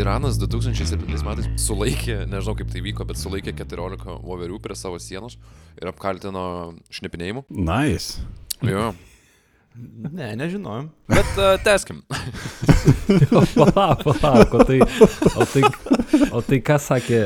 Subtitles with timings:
[0.00, 5.36] Iranas 2007 metais sulaikė, nežinau kaip tai vyko, bet sulaikė 14 voverių prie savo sienos
[5.76, 6.44] ir apkaltino
[6.94, 7.44] šnipinėjimu.
[7.52, 8.22] Nice.
[8.64, 8.90] Jo.
[9.76, 10.88] Ne, nežinojom.
[11.10, 12.02] Bet uh, teskim.
[13.56, 14.80] Palauk, palauk, o tai,
[15.36, 15.62] o tai,
[16.32, 17.20] o tai ką sakė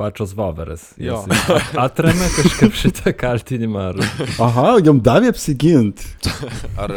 [0.00, 0.88] pačios Voveras?
[1.00, 1.20] Jo.
[1.26, 3.90] Jos Atremė kažkaip šitą kaltinimą.
[3.92, 4.26] Ar...
[4.46, 6.06] Aha, jam davė apsigint.
[6.80, 6.96] Ar...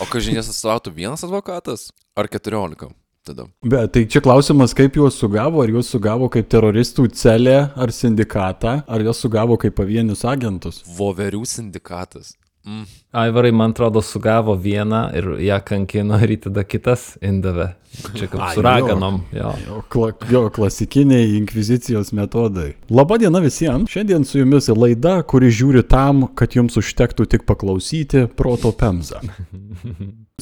[0.00, 1.90] O kažinės atstovautų vienas advokatas?
[2.18, 2.94] Ar 14?
[3.24, 3.46] Tada.
[3.64, 8.82] Bet tai čia klausimas, kaip juos sugavo, ar juos sugavo kaip teroristų celę ar sindikatą,
[8.84, 10.82] ar juos sugavo kaip pavienius agentus.
[10.98, 12.34] Voverių sindikatas.
[12.64, 12.84] Mm.
[13.12, 17.74] Aivarai, man atrodo, sugavo vieną ir ją kankino ir tada kitas indavė.
[18.16, 19.18] Čia kaip Ai, su raganom.
[19.36, 19.50] Jo.
[19.66, 22.72] Jo, kla, jo, klasikiniai inkvizicijos metodai.
[22.90, 23.92] Labadiena visiems.
[23.92, 29.20] Šiandien su jumis laida, kuri žiūri tam, kad jums užtektų tik paklausyti proto pemzą.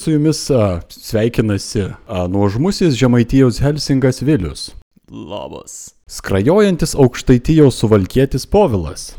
[0.01, 4.71] Su jumis a, sveikinasi a, nuožmusis Žemaitijos Helsingas Vilius.
[5.11, 5.91] Labas.
[6.09, 9.11] Skrajojantis aukštaitijos suvalkietis Povilas.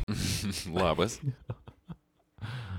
[0.73, 1.19] Labas.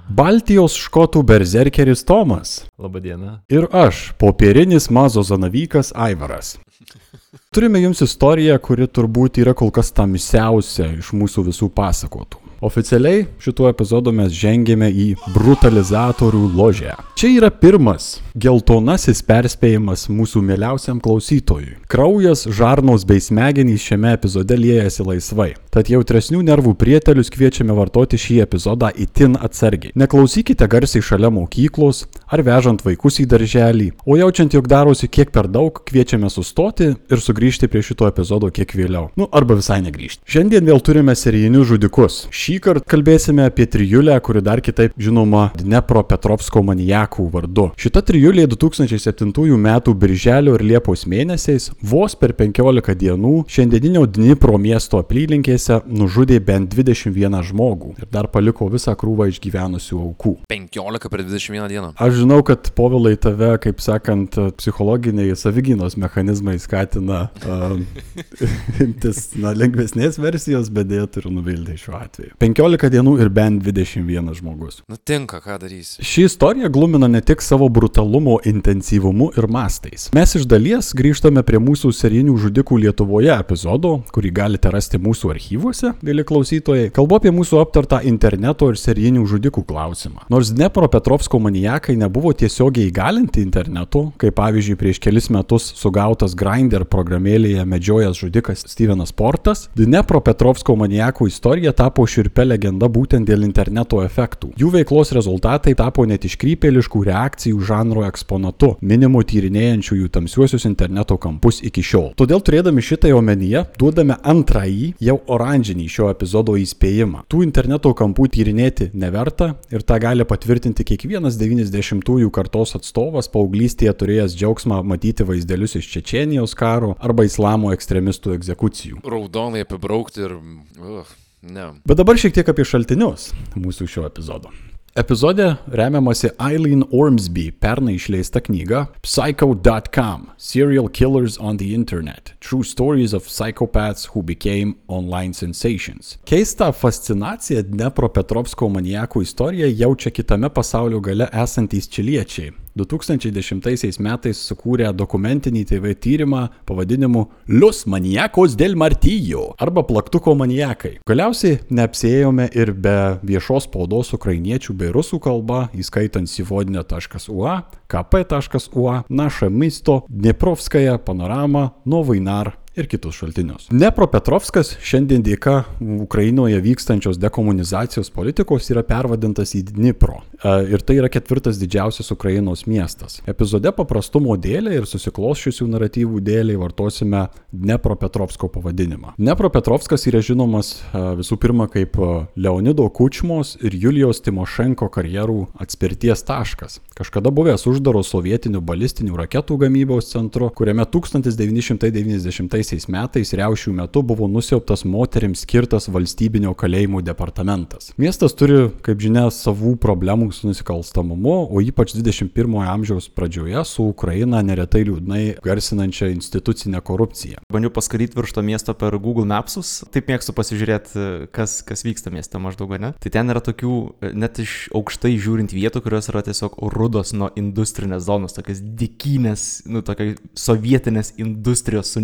[0.08, 2.58] Baltijos škotų berzerkeris Tomas.
[2.78, 3.38] Labadiena.
[3.48, 6.58] Ir aš, popierinis mazo zanavykas Aivaras.
[7.54, 12.43] Turime jums istoriją, kuri turbūt yra kol kas tamsiausia iš mūsų visų pasakotų.
[12.64, 16.94] Oficialiai šituo epizodu mes žengėme į brutalizatorių ložę.
[17.12, 21.74] Čia yra pirmas geltonasis perspėjimas mūsų mieliausiam klausytojui.
[21.92, 25.50] Kraujas, žarnos bei smegenys šiame epizode liejasi laisvai.
[25.74, 29.92] Tad jautresnių nervų prietelius kviečiame vartoti šį epizodą itin atsargiai.
[30.00, 35.50] Neklausykite garsiai šalia mokyklos ar vežant vaikus į darželį, o jaučiant, jog darosi kiek per
[35.52, 39.10] daug, kviečiame sustoti ir sugrįžti prie šito epizodo kiek vėliau.
[39.20, 40.24] Nu, arba visai negrįžti.
[40.24, 42.24] Šiandien vėl turime serijinius žudikus.
[42.32, 47.68] Šį kartą kalbėsime apie trijulę, kuri dar kitaip žinoma Dnepro Petrovsko manijakų vardu.
[47.80, 49.68] Šita trijulė 2007 m.
[49.98, 57.40] birželio ir liepos mėnesiais vos per 15 dienų šiandieninio Dnipro miesto apylinkėse nužudė bent 21
[57.50, 60.34] žmogų ir dar paliko visą krūvą išgyvenusių aukų.
[60.50, 61.92] 15 per 21 dieną.
[61.98, 67.76] Aš žinau, kad povilai tave, kaip sakant, psichologiniai savigynos mechanizmai skatina uh,
[68.84, 72.36] imtis na, lengvesnės versijos, bet dėja turiu nuvilti šiuo atveju.
[72.44, 74.82] 15 dienų ir bent 21 žmogus.
[74.90, 76.02] Nutinka, ką darysi.
[76.04, 80.10] Ši istorija glumina ne tik savo brutalumo intensyvumu ir mastais.
[80.12, 85.94] Mes iš dalies grįžtame prie mūsų serijinių žudikų Lietuvoje epizodo, kurį galite rasti mūsų archyvuose,
[86.04, 86.90] mėly klausytojai.
[86.92, 90.26] Kalbu apie mūsų aptartą interneto ir serijinių žudikų klausimą.
[90.28, 96.84] Nors Dnepro Petrovsko manijakai nebuvo tiesiogiai įgalinti internetu, kaip pavyzdžiui prieš kelis metus sugautas Grindr
[96.84, 104.00] programėlėje medžiojas žudikas Stevenas Portas, Dnepro Petrovsko manijakų istorija tapo širpia legenda būtent dėl interneto
[104.04, 104.54] efektų.
[104.56, 111.82] Jų veiklos rezultatai tapo net iškrypėliškų reakcijų žanro eksponatu, minimu tyrinėjančiųjų tamsiuosius interneto kampus iki
[111.84, 112.12] šiol.
[112.16, 117.26] Todėl turėdami šitai omenyje, duodame antrąjį, jau oranžinį šio epizodo įspėjimą.
[117.28, 124.38] Tų interneto kampų tyrinėti neverta ir tą gali patvirtinti kiekvienas 90-ųjų kartos atstovas paauglystėje turėjęs
[124.38, 129.04] džiaugsmą matyti vaizdelius iš Čečenijos karo arba islamo ekstremistų egzekucijų.
[129.04, 130.38] Raudonai apibraukti ir...
[130.80, 131.12] Uh,
[131.44, 131.72] ne.
[131.84, 134.52] Bet dabar šiek tiek apie šaltinius mūsų šio epizodo.
[134.94, 143.12] Epizode remiamasi Eileen Ormsby pernai išleista knyga Psycho.com– Serial Killers on the Internet– True Stories
[143.12, 146.18] of Psychopaths Who Became Online Sensations.
[146.24, 152.63] Keistą fascinaciją Dnepro Petrovsko manijakų istoriją jaučia kitame pasaulio gale esantys čiliečiai.
[152.78, 160.96] 2010 metais sukūrė dokumentinį TV tyrimą pavadinimu Lius manijakos del Martijo arba plaktuko manijakai.
[161.06, 167.54] Galiausiai neapsėjome ir be viešos spaudos ukrainiečių bei rusų kalba, įskaitant sivodinė.ua,
[167.86, 173.68] kp.ua, Naša Misto, Dneprovskaja, Panorama, Novainar ir kitus šaltinius.
[173.70, 175.62] Dnepropetrovskas šiandien dėka
[176.02, 180.20] Ukrainoje vykstančios dekomunizacijos politikos yra pervadintas į Dnipro.
[180.42, 183.20] E, Ir tai yra ketvirtas didžiausias Ukrainos miestas.
[183.30, 189.14] Epizode paprastumo dėlė ir susikloščiusių naratyvų dėlė vartosime Dnepropetrovsko pavadinimą.
[189.20, 196.24] Dnepropetrovskas yra žinomas e, visų pirma kaip e, Leonido Kučmos ir Julijos Timošenko karjerų atspirties
[196.26, 196.80] taškas.
[196.98, 204.84] Kažkada buvęs uždaro sovietinių balistinių raketų gamybos centru, kuriame 1990 metais riaušių metu buvo nusiauptas
[204.88, 207.92] moteriams skirtas valstybinio kalėjimų departamentas.
[208.00, 214.40] Miestas turi, kaip žinia, savų problemų su nusikalstamumu, o ypač 21 amžiaus pradžioje su Ukraina
[214.46, 217.42] neretai liūdnai garsinančia institucinė korupcija.
[217.52, 219.82] Bandžiau paskaryti virš to miesto per Google Mapsus.
[219.94, 222.94] Taip mėgstu pasižiūrėti, kas, kas vyksta mieste maždaug, ne?
[223.00, 223.74] Tai ten yra tokių,
[224.16, 229.84] net iš aukštai žiūrint vietų, kurios yra tiesiog rudos nuo industrinės zonos, tokias dikynės, nu,
[229.86, 231.94] tokia sovietinės industrijos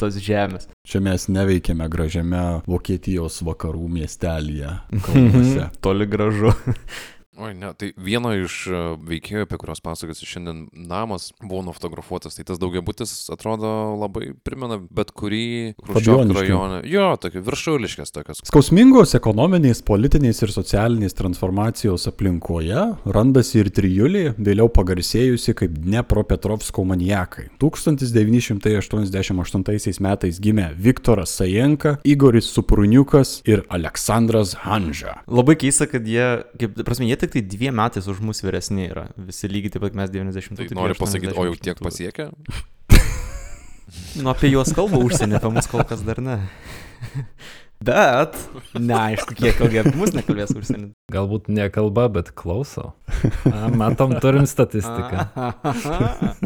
[0.00, 0.68] suniokotos žemės.
[0.86, 4.72] Čia mes neveikiame gražiame Vokietijos vakarų miestelėje.
[5.84, 6.52] Toli gražu.
[7.40, 8.78] Oi, ne, tai vieno iš e,
[9.08, 15.08] veikėjų, apie kuriuos pasakosiu šiandien, namas buvo nufotografuotas, tai tas daugiabutis atrodo labai primena bet
[15.16, 16.36] kurį Fabijoniškių.
[16.36, 16.84] rajoną.
[16.90, 18.42] Jo, tokia viršuliškės tokios.
[18.50, 27.48] Skausmingos ekonominės, politinės ir socialinės transformacijos aplinkoje randasi ir trijulė, vėliau pagarsėjusi kaip Dnepropetrovsko maniakai.
[27.62, 35.24] 1988 metais gimė Viktoras Sajenka, Igoris Supruniukas ir Aleksandras Hanža.
[35.24, 39.08] Labai keista, kad jie, kaip, prasme, jie tik tai dviem metais už mus vyresni yra.
[39.30, 42.30] Visi lygiai taip pat mes 90 Tai noriu pasakyti, o jau tiek pasiekė?
[44.20, 46.36] Nu, apie juos kalba užsienį, apie mus kol kas dar ne.
[47.80, 48.36] Bet,
[48.76, 50.90] neaišku, kiek ilgai apie mus nekalbės užsienį.
[51.14, 52.92] Galbūt nekalba, bet klauso.
[53.48, 55.26] A, matom, turim statistiką.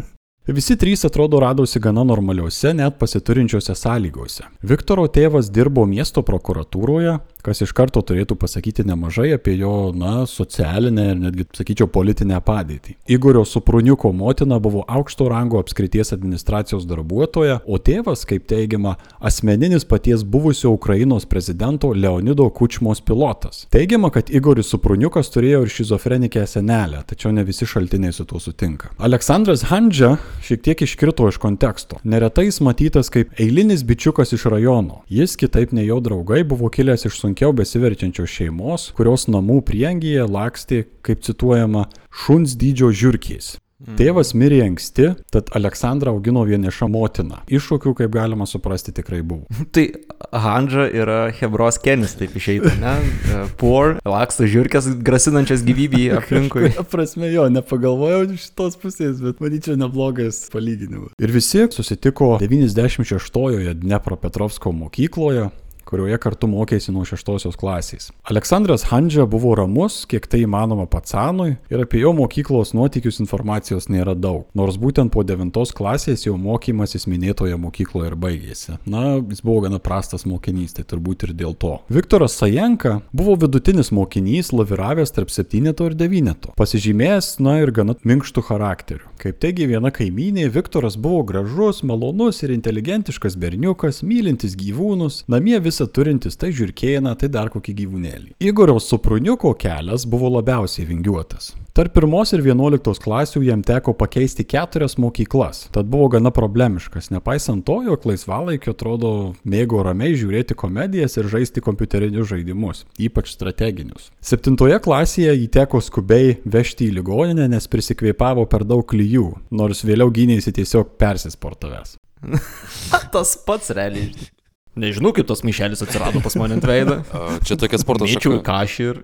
[0.45, 4.45] Visi trys atrodo radosi gana normaliuose, net pasiturinčiuose sąlygose.
[4.61, 7.15] Viktoro tėvas dirbo miesto prokuratūroje,
[7.45, 12.95] kas iš karto turėtų pasakyti nemažai apie jo, na, socialinę ir netgi, sakyčiau, politinę padėtį.
[13.11, 20.23] Igorio Supruniuko motina buvo aukšto rango apskrities administracijos darbuotoja, o tėvas, kaip teigiama, asmeninis paties
[20.25, 23.65] buvusio Ukrainos prezidento Leonido Kučmos pilotas.
[23.73, 28.89] Teigiama, kad Igoris Supruniukas turėjo ir šizofrenikę senelę, tačiau ne visi šaltiniai su tuo sutinka.
[28.97, 30.15] Aleksandras Handžia
[30.45, 31.99] šiek tiek iškrito iš konteksto.
[32.03, 35.03] Neretai jis matytas kaip eilinis bičiukas iš rajono.
[35.09, 40.85] Jis, kitaip nei jo draugai, buvo kilęs iš sunkiau besiverčiančios šeimos, kurios namų priengyje lakstė,
[41.03, 41.89] kaip cituojama,
[42.23, 43.57] šuns dydžio žiūrkiais.
[43.99, 47.41] Tėvas mirė anksti, tad Aleksandrą augino vieniša motina.
[47.51, 49.43] Iššūkių, kaip galima suprasti, tikrai buvo.
[49.75, 49.83] Tai
[50.31, 52.93] Handža yra Hebros Kenis, taip išeitų, ne?
[53.03, 56.71] E, Poor, laksto žiūrkės, grasinančias gyvybį aplinkui.
[56.89, 61.11] Prasme jo, nepagalvojau iš šitos pusės, bet manyčiau neblogas palyginimas.
[61.19, 65.51] Ir visi susitiko 96-ojoje Dnepropetrovsko mokykloje
[65.85, 68.09] kurioje kartu mokėsi nuo šeštosios klasės.
[68.25, 74.15] Aleksandras Handžia buvo ramus, kiek tai įmanoma patsanui, ir apie jo mokyklos nuotykius informacijos nėra
[74.17, 78.77] daug, nors būtent po devintos klasės jo mokymasis minėtoje mokykloje ir baigėsi.
[78.89, 81.77] Na, jis buvo gana prastas mokinys, tai turbūt ir dėl to.
[81.93, 88.45] Viktoras Sajenka buvo vidutinis mokinys, laviravęs tarp septyneto ir devyneto, pasižymėjęs, na ir gana minkštų
[88.49, 89.11] charakterių.
[89.21, 95.91] Kaip teigia viena kaimynė, Viktoras buvo gražus, malonus ir inteligentiškas berniukas, mylintis gyvūnus, namie visą
[95.91, 98.33] turintis tai žiūrkėną, tai dar kokį gyvūnėlį.
[98.39, 101.53] Igoriaus supruniuko kelias buvo labiausiai vingiuotas.
[101.75, 107.65] Tarp pirmos ir vienuoliktos klasių jam teko pakeisti keturias mokyklas, tad buvo gana problemiškas, nepaisant
[107.67, 109.11] to, jog laisvalaikio atrodo
[109.43, 114.07] mėgo ramiai žiūrėti komedijas ir žaisti kompiuterinius žaidimus, ypač strateginius.
[114.23, 120.07] Septintoje klasėje jį teko skubiai vežti į ligoninę, nes prisikveipavo per daug klyjų, nors vėliau
[120.15, 121.97] gynėsi tiesiog persisportavęs.
[123.11, 124.31] Tas pats realiai.
[124.75, 126.99] Nežinau, kaip tos maišelis atsirado pas mane ant veido.
[127.47, 128.41] Čia tokia sporto šaka.
[128.43, 129.01] kažį ir...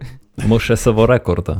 [0.47, 1.57] Mušė savo rekordą.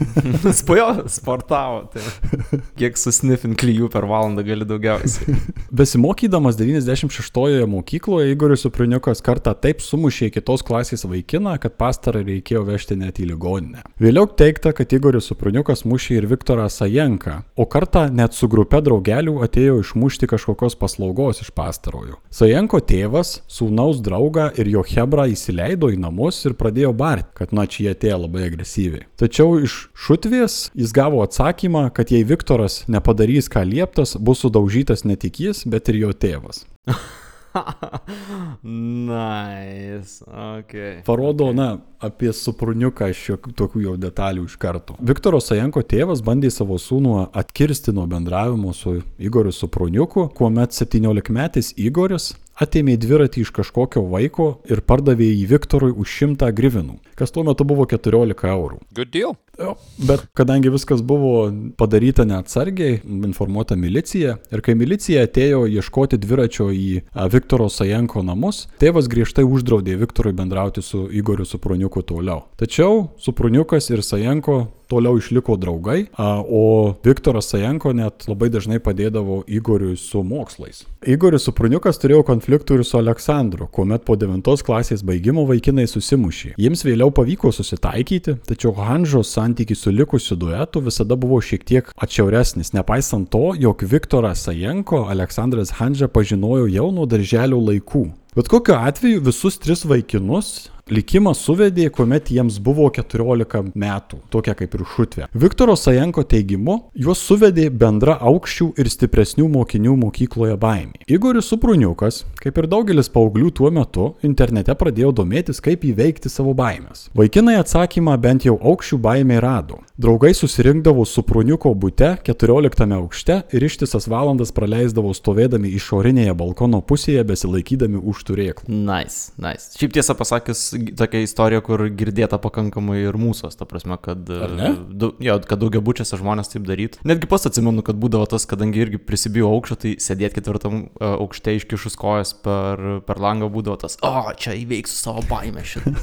[0.60, 1.80] Spajo, sportavo.
[1.90, 2.60] Tai.
[2.78, 5.34] Kiek susnifin klyjų per valandą gali daugiausiai.
[5.80, 12.98] Besimokydamas 96-ojoje mokykloje, Igoris Supriniukas kartą taip sumušė kitos klasės vaikiną, kad pastarą reikėjo vežti
[13.00, 13.82] net į ligoninę.
[14.02, 19.40] Vėliau teikta, kad Igoris Supriniukas mušė ir Viktorą Sajenką, o kartą net su grupe draugelių
[19.48, 22.20] atėjo išmušti kažkokios paslaugos iš pastarojo.
[22.30, 27.66] Sajenko tėvas, sūnaus draugą ir jo hebrą įsileido į namus ir pradėjo barti, kad nuo
[27.66, 29.06] čia jie atėjo labai agresyviai.
[29.20, 35.18] Tačiau iš šutvės jis gavo atsakymą, kad jei Viktoras nepadarys ką lieptas, bus sudaužytas ne
[35.20, 36.64] tik jis, bet ir jo tėvas.
[38.62, 40.24] nice.
[40.58, 41.02] Okay.
[41.06, 44.94] Parodo, na, apie supruniuką šiek tokių jau detalių iš karto.
[45.02, 52.32] Viktoro Sajenko tėvas bandė savo sūnų atkirsti nuo bendravimo su Igoriu Supruniuku, kuomet 17-metis Igoris
[52.60, 57.66] atėmė dviratį iš kažkokio vaiko ir pardavė jį Viktorui už 100 grivinų, kas tuo metu
[57.68, 58.80] buvo 14 eurų.
[58.96, 59.36] Good deal.
[59.60, 66.70] Jo, Bet kadangi viskas buvo padaryta neatsargiai, informuota milicija ir kai milicija atėjo ieškoti dviračio
[66.72, 67.02] į
[67.32, 72.46] Viktoro Sajenko namus, tėvas griežtai uždraudė Viktorui bendrauti su Igoriu Supruniuku toliau.
[72.60, 79.96] Tačiau Supruniukas ir Sajenko toliau išliko draugai, o Viktoras Sajenko net labai dažnai padėdavo Igoriui
[80.00, 80.84] su mokslais.
[81.08, 86.54] Igoris Supruniukas turėjo konfliktų ir su Aleksandru, kuomet po 9 klasės baigimo vaikinai susimušė.
[86.60, 92.74] Jiems vėliau pavyko susitaikyti, tačiau Hanžos santykis su likusiu duetu visada buvo šiek tiek atšiauresnis,
[92.76, 98.10] nepaisant to, jog Viktorą Sajenko Aleksandras Hanža pažinojo jau nuo darželio laikų.
[98.36, 104.74] Bet kokiu atveju visus tris vaikinus likimas suvedė, kuomet jiems buvo 14 metų, tokia kaip
[104.74, 105.28] ir šutvė.
[105.38, 111.04] Viktoro Sajenko teigimu, juos suvedė bendra aukščių ir stipresnių mokinių mokykloje baimė.
[111.10, 117.08] Igoris Supruniukas, kaip ir daugelis paauglių tuo metu, internete pradėjo domėtis, kaip įveikti savo baimės.
[117.16, 119.80] Vaikinai atsakymą bent jau aukščių baimė rado.
[120.00, 128.00] Draugai susirinkdavo Supruniuko būte 14 aukšte ir ištisas valandas praleisdavo stovėdami išorinėje balkono pusėje besilaikydami
[128.00, 128.68] už turėklų.
[128.70, 129.74] Nice, nice.
[129.80, 130.62] Šiaip tiesą pasakius,
[130.98, 134.72] tokia istorija, kur girdėta pakankamai ir mūsų, ta prasme, kad, ne?
[134.90, 137.02] du, jo, kad daugiabučiuose žmonės taip darytų.
[137.08, 141.56] Netgi pats atsimenu, kad būdavo tas, kadangi irgi prisibijau aukščio, tai sėdėti ketvirtam e, aukšte
[141.60, 145.96] iškišus kojas per, per langą būdavo tas, o, čia įveiksiu savo baimę šitą.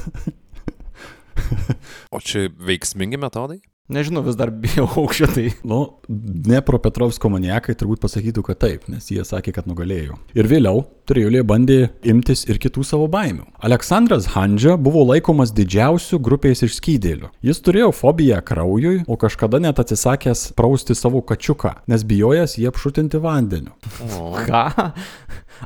[2.10, 3.60] O čia veiksmingi metodai?
[3.88, 9.08] Nežinau, vis dar bijau aukščio, tai Nu, Dnepro Petrovsko maniakai turbūt pasakytų, kad taip, nes
[9.08, 10.18] jie sakė, kad nugalėjo.
[10.36, 13.46] Ir vėliau Trijulė bandė imtis ir kitų savo baimių.
[13.64, 17.30] Aleksandras Handža buvo laikomas didžiausiu grupės išskydėliu.
[17.40, 23.22] Jis turėjo fobiją kraujui, o kažkada net atsisakęs prausti savo kačiuką, nes bijojęs jį apšutinti
[23.24, 23.72] vandeniu.
[24.04, 24.66] O, ką?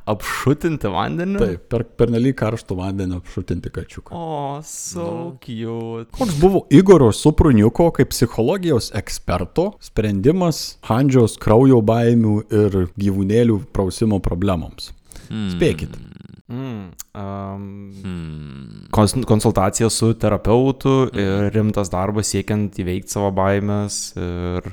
[0.08, 1.38] Apšutinti vandenį?
[1.42, 4.16] Taip, per, per nelį karštų vandeniu apšutinti kačiuką.
[4.16, 5.08] O, so
[5.42, 6.08] cute.
[6.16, 14.92] Koks buvo Igoro Supruniuko kaip psichologijos eksperto sprendimas Handžiaus kraujo baimių ir gyvūnėlių prausimo problemoms?
[15.28, 15.94] Spėkit.
[16.52, 18.88] Mm, um, hmm.
[18.90, 24.68] kons konsultacija su terapeutu ir rimtas darbas siekiant įveikti savo baimės ir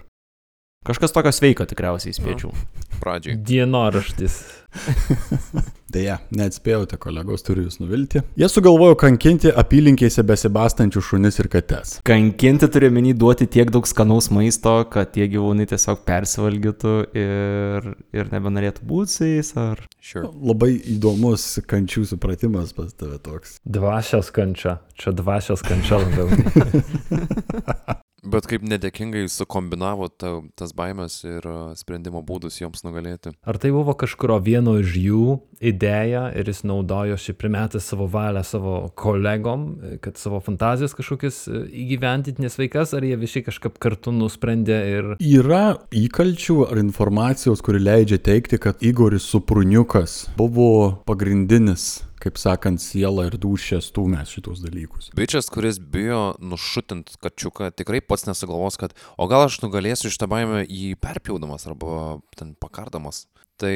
[0.90, 2.52] kažkas tokio sveiko tikriausiai spėčiau.
[3.00, 3.38] Pradžiai.
[3.48, 4.42] Dienoraštis.
[5.94, 8.22] Deja, neatspėjote, kolegos, turiu jūs nuvilti.
[8.38, 11.96] Jie sugalvojo kankinti apylinkėse besibastančių šunis ir kates.
[12.06, 18.34] Kankinti turiu menį duoti tiek daug skanaus maisto, kad tie gyvūnai tiesiog persivalgytų ir, ir
[18.34, 19.54] nebenorėtų būti su jais.
[19.60, 19.82] Ar...
[19.98, 20.30] Sure.
[20.30, 23.58] Labai įdomus kančių supratimas pas tave toks.
[23.66, 24.78] Dvasios kančia.
[25.00, 26.30] Čia dvasios kančia labiau.
[28.24, 31.46] Bet kaip nedėkingai sukombinavo ta, tas baimės ir
[31.80, 33.34] sprendimo būdus joms nugalėti.
[33.48, 35.38] Ar tai buvo kažkurio vieno iš jų
[35.72, 39.66] idėja ir jis naudojo šį primetę savo valią savo kolegom,
[40.04, 45.10] kad savo fantazijas kažkokias e, įgyventinti nesveikas, ar jie visi kažkaip kartu nusprendė ir...
[45.20, 51.90] Yra įkalčių ar informacijos, kuri leidžia teikti, kad Igoris Supruniukas buvo pagrindinis,
[52.24, 55.10] kaip sakant, siela ir dušė stumęs šitos dalykus.
[55.18, 60.66] Bičias, kuris bijo nušutint kačiuką, tikrai pats nesugalvos, kad o gal aš nugalėsiu šitą baimę
[60.66, 63.26] jį perpjaudamas arba ten pakardamas.
[63.60, 63.76] Tai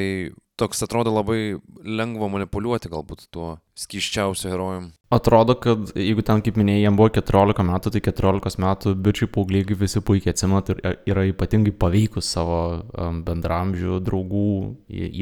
[0.56, 4.86] toks atrodo labai lengva manipuliuoti galbūt tuo skiščiausiu herojum.
[5.14, 9.76] Atrodo, kad jeigu ten, kaip minėjai, jam buvo 14 metų, tai 14 metų bičiai paaugliai
[9.78, 12.60] visi puikiai atsimenat ir yra ypatingai paveikus savo
[13.26, 14.48] bendramžių, draugų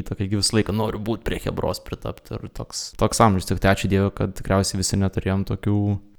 [0.02, 3.49] įtakai, kai visą laiką noriu būti prie Hebros pritapti ir toks, toks amžius.
[3.50, 5.78] Tik tai ačiū Dievui, kad tikriausiai visi neturėjom tokių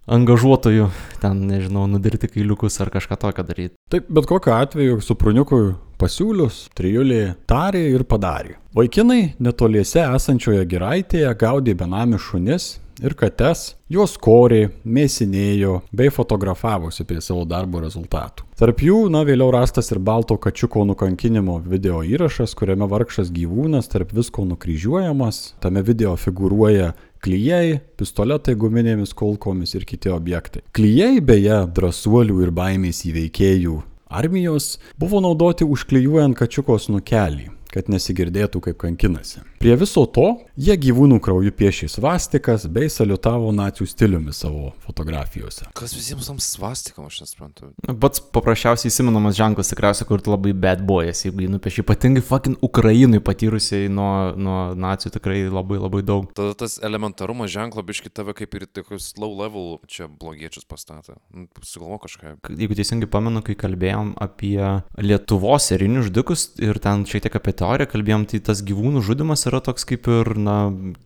[0.10, 0.90] angažuotojų,
[1.22, 3.76] ten, nežinau, nudirti kailiukus ar kažką tokio daryti.
[3.92, 8.58] Taip, bet kokiu atveju Supruniukui pasiūlius, trijulė tarė ir padarė.
[8.76, 17.22] Vaikinai netoliese esančioje giraitėje gaudė benami šunis ir kates, juos korė, mėsinėjo bei fotografavosi prie
[17.24, 18.46] savo darbo rezultatų.
[18.60, 24.14] Tarp jų, na, vėliau rastas ir balto kačiuko nukankinimo video įrašas, kuriame vargšas gyvūnas tarp
[24.16, 26.94] visko nukryžiuojamas, tame video figūruoja
[27.24, 30.66] klyjei, pistoletai guminėmis kulkomis ir kiti objektai.
[30.76, 33.80] Klyjei, beje, drąsuolių ir baimės įveikėjų
[34.14, 39.42] armijos buvo naudoti užklijuojant kačiukos nukelį, kad nesigirdėtų kaip kankinasi.
[39.64, 40.28] Prie viso to
[40.60, 45.70] jie gyvūnų krauju piešė svastikas bei saliutavo nacijų stiliumi savo fotografijose.
[45.78, 47.72] Kas visiems tam svastikam, aš nesuprantu.
[48.04, 52.62] Pats paprasčiausiai įsimenamas ženklas tikriausiai, kur tu labai bad boyas, jeigu jį nupieši, ypatingai fucking
[52.66, 56.30] Ukrainui patyrusiai nuo, nuo nacijų tikrai labai labai daug.
[56.38, 61.18] Tada tas elementarumas ženklo biški tave kaip ir tokius low level čia blogiečius pastatė.
[61.34, 62.36] Nu, Sugalvo kažką.
[62.54, 64.60] Jeigu teisingai pamenu, kai kalbėjom apie
[65.02, 69.64] Lietuvos serinius žudikus ir ten šiek tiek apie teoriją kalbėjom, tai tas gyvūnų žudimas yra
[69.64, 70.58] toks kaip ir, na,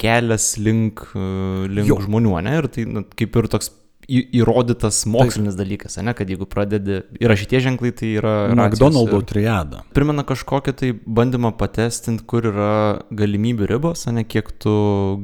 [0.01, 1.27] kelias link, e,
[1.71, 2.01] link Jo.
[2.03, 2.57] žmonių, ne?
[2.61, 3.71] Ir tai na, kaip ir toks
[4.07, 8.33] įrodytas mokslinis dalykas, ne, kad jeigu pradedi, yra šitie ženklai, tai yra...
[8.55, 9.83] McDonald'o triada.
[9.95, 12.71] Primena kažkokį tai bandymą patestinti, kur yra
[13.11, 14.73] galimybių ribos, o ne kiek tu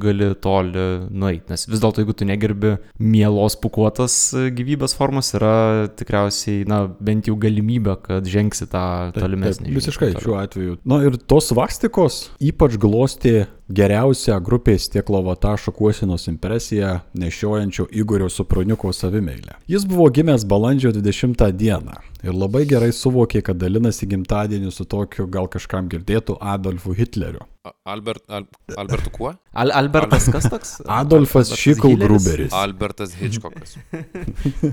[0.03, 1.47] gali toli nueiti.
[1.53, 7.31] Nes vis dėlto, jeigu tu negerbi mielos pukuotos e, gyvybės formos, yra tikriausiai, na, bent
[7.31, 8.85] jau galimybė, kad žengsi tą
[9.15, 9.69] tolimesnį.
[9.69, 10.77] Taip, visiškai žingsnį šiuo atveju.
[10.89, 19.57] Na ir tos svastikos ypač glosti geriausią grupės tieklovata šukuosinos impresiją nešiojančio Igorio Supruniuko savimeilę.
[19.67, 25.25] Jis buvo gimęs balandžio 20 dieną ir labai gerai suvokė, kad dalinasi gimtadienį su tokiu
[25.27, 27.41] gal kažkam girdėtų Adolfu Hitleriu.
[27.87, 28.45] Albert, Al,
[28.77, 29.29] Albertu kuo?
[29.55, 30.73] Al Albertas kas toks?
[31.01, 31.99] Adolfas Hitleris?
[32.03, 32.55] Gruberis.
[32.59, 33.77] Albertas Hitchcockas.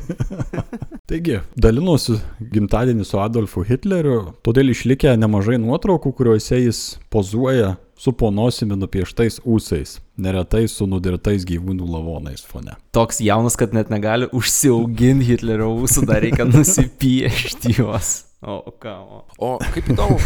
[1.10, 2.18] Taigi, dalinosi
[2.52, 6.82] gimtadienį su Adolfu Hitleriu, todėl išlikę nemažai nuotraukų, kuriuose jis
[7.14, 12.78] pozuoja su ponosimi nupieštais ūsais, neretai su nudirtais gyvūnų lavonais fone.
[12.96, 18.14] Toks jaunas, kad net negali užsiauginti Hitlerio ūsų, dar reikia nusipiešti juos.
[18.40, 18.94] O ką?
[19.04, 19.18] O.
[19.36, 20.16] O kaip įdomu,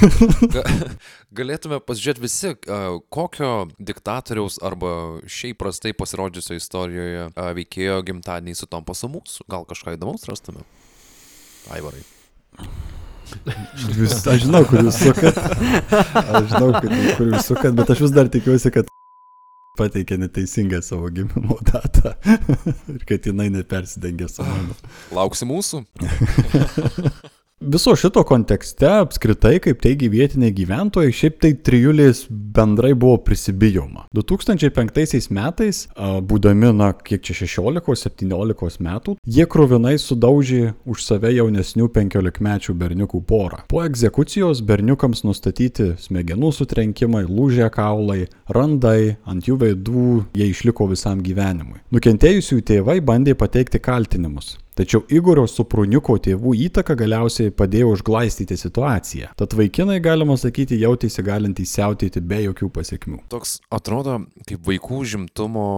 [0.54, 0.62] ga,
[1.40, 2.52] galėtume pasižiūrėti visi,
[3.10, 3.50] kokio
[3.82, 4.94] diktatoriaus arba
[5.26, 7.26] šiaip prastai pasirodžiusio istorijoje
[7.58, 9.48] veikėjo gimtadieniai su tom pasu mūsų.
[9.50, 10.62] Gal kažką įdomaus rastume?
[11.74, 12.06] Aivarai.
[13.94, 15.38] Jūs, aš žinau, kur jūs sukat.
[15.38, 18.90] Aš žinau, kad, kur jūs sukat, bet aš vis dar tikiuosi, kad
[19.78, 22.14] pateikė neteisingą savo gimimo datą
[22.94, 24.76] ir kad jinai nepersidengia su mano.
[25.16, 25.82] Lauksi mūsų?
[27.60, 34.08] Viso šito kontekste apskritai, kaip teigia vietiniai gyventojai, šiaip tai trijulės bendrai buvo prisibijoma.
[34.18, 42.74] 2005 metais, būdami, na, kiek čia 16-17 metų, jie krovinai sudaužė už save jaunesnių 15-mečių
[42.82, 43.62] berniukų porą.
[43.70, 51.22] Po egzekucijos berniukams nustatyti smegenų sutrenkimai, lūžę kaulai, randai, ant jų veidų jie išliko visam
[51.22, 51.80] gyvenimui.
[51.94, 54.56] Nukentėjusių tėvai bandė pateikti kaltinimus.
[54.74, 59.30] Tačiau Igorio Supruniuko tėvų įtaka galiausiai padėjo užglaistyti situaciją.
[59.38, 63.20] Tad vaikinai, galima sakyti, jautėsi galintys siautėti be jokių pasiekmių.
[63.30, 65.68] Toks atrodo kaip vaikų žimtumo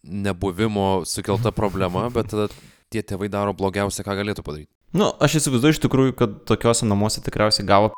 [0.00, 2.48] nebuvimo sukelta problema, bet tada
[2.90, 4.72] tie tėvai daro blogiausia, ką galėtų padaryti.
[4.96, 7.92] Nu, aš įsivaizduoju iš tikrųjų, kad tokiuose namuose tikriausiai gavo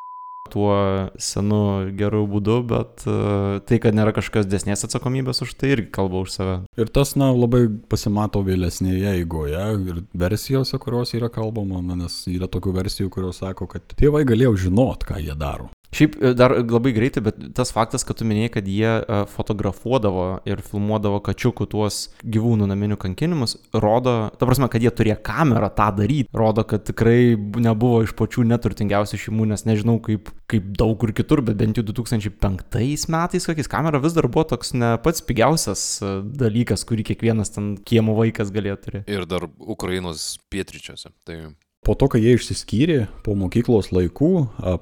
[0.50, 0.74] tuo
[1.20, 6.22] senu geru būdu, bet uh, tai, kad nėra kažkokios desnės atsakomybės už tai, irgi kalba
[6.24, 6.56] už save.
[6.80, 12.50] Ir tas, na, labai pasimato vėlesnėje eigoje ir versijose, kurios yra kalbama, na, nes yra
[12.52, 15.70] tokių versijų, kurios sako, kad tėvai galėjo žinot, ką jie daro.
[15.92, 20.26] Šiaip e, dar labai greitai, bet tas faktas, kad tu minėjai, kad jie e, fotografuodavo
[20.48, 25.90] ir filmuodavo kačiukų tuos gyvūnų naminių kankinimus, rodo, ta prasme, kad jie turėjo kamerą tą
[25.98, 31.12] daryti, rodo, kad tikrai nebuvo iš pačių neturtingiausių šeimų, nes nežinau kaip, kaip daug kur
[31.16, 35.84] kitur, bet bent jau 2005 metais, kokiais kamera vis dar buvo toks ne pats pigiausias
[36.00, 39.12] e, dalykas, kurį kiekvienas ten kiemo vaikas galėjo turėti.
[39.12, 41.12] Ir dar Ukrainos pietryčiuose.
[41.28, 41.38] Tai
[41.82, 44.28] Po to, kai jie išsiskyrė po mokyklos laikų,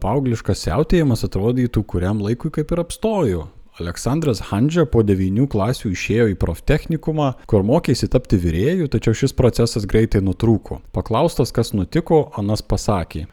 [0.03, 3.47] paaugliškas siautėjimas atrodytų kuriam laikui kaip ir apstojo.
[3.81, 9.89] Aleksandras Handžia po devinių klasių išėjo į proftechnikumą, kur mokėsi tapti vyrėjų, tačiau šis procesas
[9.89, 10.83] greitai nutrūko.
[10.93, 13.25] Paklaustas, kas nutiko, Anas pasakė.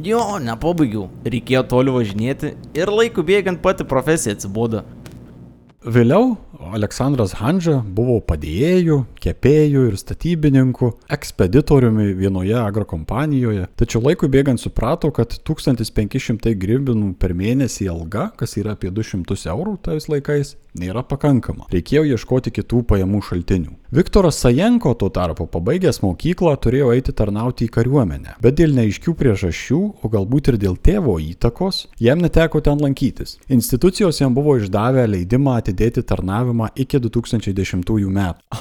[0.00, 1.10] Jo, nepabaigiau.
[1.28, 4.86] Reikėjo toli važinėti ir laiku bėgant pati profesija atsibodo.
[5.84, 6.32] Vėliau
[6.76, 15.36] Aleksandras Handžia buvo padėjėjų, kepėjų ir statybininkų, ekspeditoriumi vienoje agrokompanijoje, tačiau laikui bėgant suprato, kad
[15.46, 21.68] 1500 gribinų per mėnesį alga, kas yra apie 200 eurų tais laikais, nėra pakankama.
[21.72, 23.76] Reikėjo ieškoti kitų pajamų šaltinių.
[23.96, 29.80] Viktoras Sajenko tuo tarpu pabaigęs mokyklą turėjo eiti tarnauti į kariuomenę, bet dėl neaiškių priežasčių,
[30.04, 33.38] o galbūt ir dėl tėvo įtakos, jam neteko ten lankytis.
[33.48, 36.45] Institucijos jam buvo išdavę leidimą atidėti tarnavimą
[36.76, 38.60] iki 2010 metų.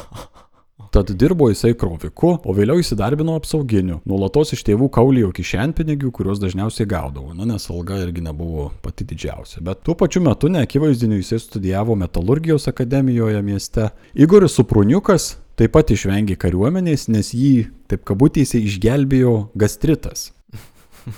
[0.96, 6.88] Tad dirbo jisai kroviku, o vėliau įsidarbino apsauginiu, nuolatos iš tėvų kaulijo kišenpinigių, kuriuos dažniausiai
[6.88, 9.60] gaudavo, na nes alga irgi nebuvo pati didžiausia.
[9.66, 13.90] Bet tuo pačiu metu neakivaizdiniu jisai studijavo metalurgijos akademijoje mieste.
[14.16, 20.30] Igoris Supruniukas taip pat išvengė kariuomenės, nes jį, taip kabutėse, išgelbėjo gastritas.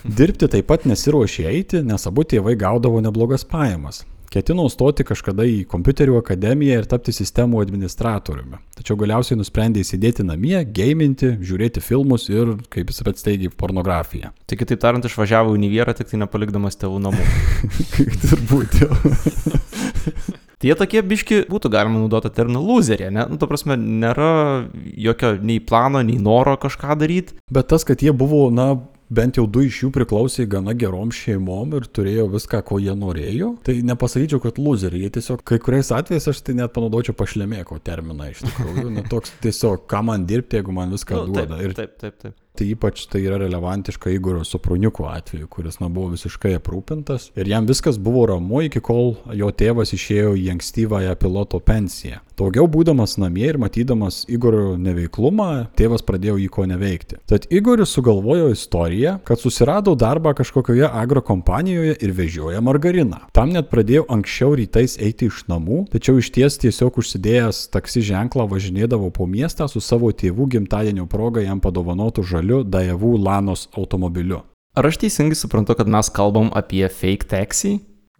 [0.04, 4.08] Dirbti taip pat nesiruošė eiti, nes abu tėvai gaudavo neblogas pajamas.
[4.34, 8.60] Ketinau stoti kažkada į kompiuterių akademiją ir tapti sistemų administratoriumi.
[8.76, 14.34] Tačiau galiausiai nusprendė sėdėti namie, gaiminti, žiūrėti filmus ir, kaip jis pats teigia, pornografiją.
[14.48, 17.30] Tai kitaip tariant, išvažiavo į Nivierą, tik tai nepalikdamas tėvų namų.
[18.28, 18.92] Turbūt jau.
[20.58, 23.28] Tai jie tokie biški būtų galima naudoti terminą loserė, ne?
[23.30, 24.66] Nu, ta prasme, nėra
[24.98, 27.36] jokio nei plano, nei noro kažką daryti.
[27.54, 28.72] Bet tas, kad jie buvo, na,
[29.10, 33.54] bent jau du iš jų priklausė gana gerom šeimom ir turėjo viską, ko jie norėjo.
[33.68, 35.06] Tai nepasakyčiau, kad loseriai.
[35.08, 38.90] Jie tiesiog, kai kuriais atvejais aš tai net panaudočiau pašlemėko terminą iš tikrųjų.
[38.98, 41.58] Na, toks tiesiog, ką man dirbti, jeigu man viską Nu, duoda.
[41.62, 42.36] taip, taip, taip, taip.
[42.58, 47.68] Tai ypač tai yra relevantiška Igorio Supruniuko atveju, kuris na, buvo visiškai aprūpintas ir jam
[47.70, 52.18] viskas buvo ramu iki kol jo tėvas išėjo į ankstyvąją piloto pensiją.
[52.38, 57.18] Daugiau būdamas namie ir matydamas Igorio neveiklumą, tėvas pradėjo jį ko neveikti.
[57.26, 63.24] Tad Igoris sugalvojo istoriją, kad susirado darbą kažkokioje agrokompanijoje ir vežioja margariną.
[63.34, 68.46] Tam net pradėjo anksčiau rytais eiti iš namų, tačiau iš ties tiesiog užsidėjęs taksi ženklą
[68.54, 74.44] važinėdavo po miestą su savo tėvų gimtadienio proga jam padovanotų žaliu Dajavų Lanos automobiliu.
[74.78, 77.80] Ar aš teisingai suprantu, kad mes kalbam apie fake taxi?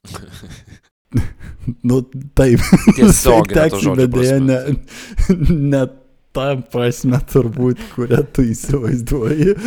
[1.84, 2.02] Nu,
[2.38, 2.62] taip.
[2.96, 4.60] Tiesiog Fake taxi, bet dėja ne,
[5.74, 5.82] ne
[6.38, 9.56] tą prasme turbūt, kurią tu įsivaizduoji.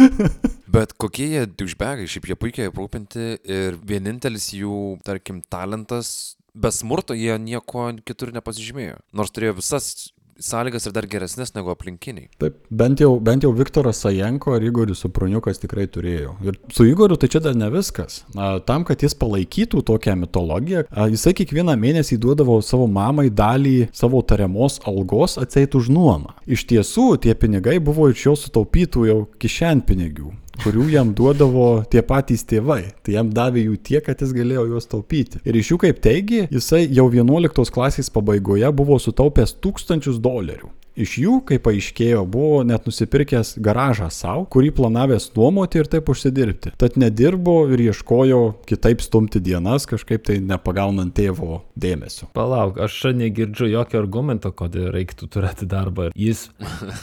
[0.71, 7.17] Bet kokie jie dušbegai, šiaip jie puikiai aprūpinti ir vienintelis jų, tarkim, talentas, be smurto
[7.19, 9.01] jie nieko kitur nepasižymėjo.
[9.19, 12.29] Nors turėjo visas sąlygas ir dar geresnės negu aplinkiniai.
[12.41, 16.37] Taip, bent jau, bent jau Viktoras Sajenko ir Igoris Supruniukas tikrai turėjo.
[16.47, 18.23] Ir su Igoriu tai čia dar ne viskas.
[18.69, 24.81] Tam, kad jis palaikytų tokią mitologiją, jisai kiekvieną mėnesį duodavo savo mamai dalį savo tariamos
[24.89, 26.37] algos atseit už nuomą.
[26.49, 32.45] Iš tiesų, tie pinigai buvo iš jo sutaupytų jau kišenpinigių kurių jam duodavo tie patys
[32.49, 32.83] tėvai.
[33.05, 35.41] Tai jam davė jų tiek, kad jis galėjo juos taupyti.
[35.49, 40.69] Ir iš jų, kaip teigi, jisai jau 11 klasės pabaigoje buvo sutaupęs tūkstančius dolerių.
[41.01, 46.75] Iš jų, kaip paaiškėjo, buvo net nusipirkęs garažą savo, kurį planavęs nuomoti ir taip užsidirbti.
[46.81, 52.29] Tad nedirbo ir ieškojo kitaip stumti dienas, kažkaip tai nepagaunant tėvo dėmesio.
[52.37, 56.11] Palauk, aš čia negirdžiu jokio argumento, kodėl reiktų turėti darbą.
[56.13, 56.49] Jis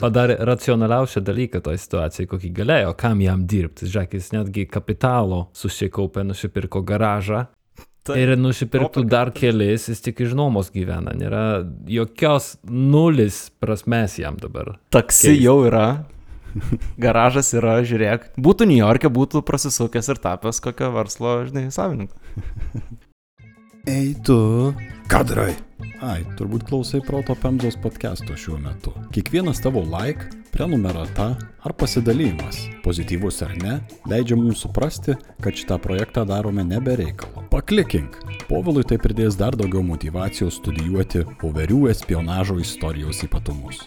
[0.01, 3.89] padarė racionaliausią dalyką toje situacijoje, kokį galėjo, kam jam dirbti.
[3.89, 7.47] Jis netgi kapitalo susikaupė, nusipirko garažą.
[8.15, 11.15] Ir nusipirktų dar kelis, jis tik iš nuomos gyvena.
[11.17, 11.43] Nėra
[11.91, 14.77] jokios nulis prasmės jam dabar.
[14.95, 15.43] Taksi Keista.
[15.43, 15.87] jau yra.
[17.03, 18.31] Garažas yra, žiūrėk.
[18.39, 22.15] Būtų New York'e, būtų prasisukęs ir tapęs kokio verslo, žinai, savininku.
[23.87, 24.73] Ei tu.
[25.07, 25.53] Kadrai.
[26.03, 28.91] Ai, turbūt klausai Proto Pemzos podcast'o šiuo metu.
[29.15, 31.27] Kiekvienas tavo like, prenumerata
[31.63, 33.77] ar pasidalymas, pozityvus ar ne,
[34.09, 37.45] leidžia mums suprasti, kad šitą projektą darome nebe reikalo.
[37.51, 38.19] Paklikink.
[38.47, 43.83] Povilui tai pridės dar daugiau motivacijos studijuoti poverių espionažo istorijos ypatumus.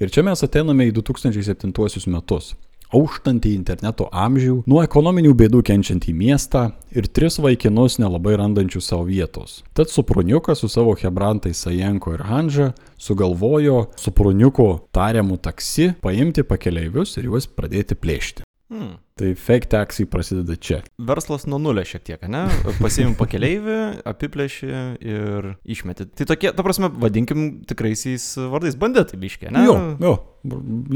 [0.00, 2.54] Ir čia mes ateiname į 2007 metus.
[2.94, 9.60] Auštantį interneto amžių, nuo ekonominių bėdų kenčiantį miestą ir tris vaikinus nelabai randančius savo vietos.
[9.74, 17.32] Tad Supruniukas su savo hebrantai Sajenko ir Hanža sugalvojo Supruniuko tariamų taksi paimti pakeleivius ir
[17.32, 18.45] juos pradėti plėšti.
[18.66, 18.96] Hmm.
[19.14, 20.80] Tai fake taxi prasideda čia.
[20.98, 22.42] Verslas nuo nulio šiek tiek, ne?
[22.82, 23.78] Pasiimi pakeleivį,
[24.10, 24.70] apiplėši
[25.06, 26.08] ir išmeti.
[26.18, 29.62] Tai tokie, ta prasme, vadinkim tikraisiais vardais banditai biškė, ne?
[29.68, 30.14] Jo, jo,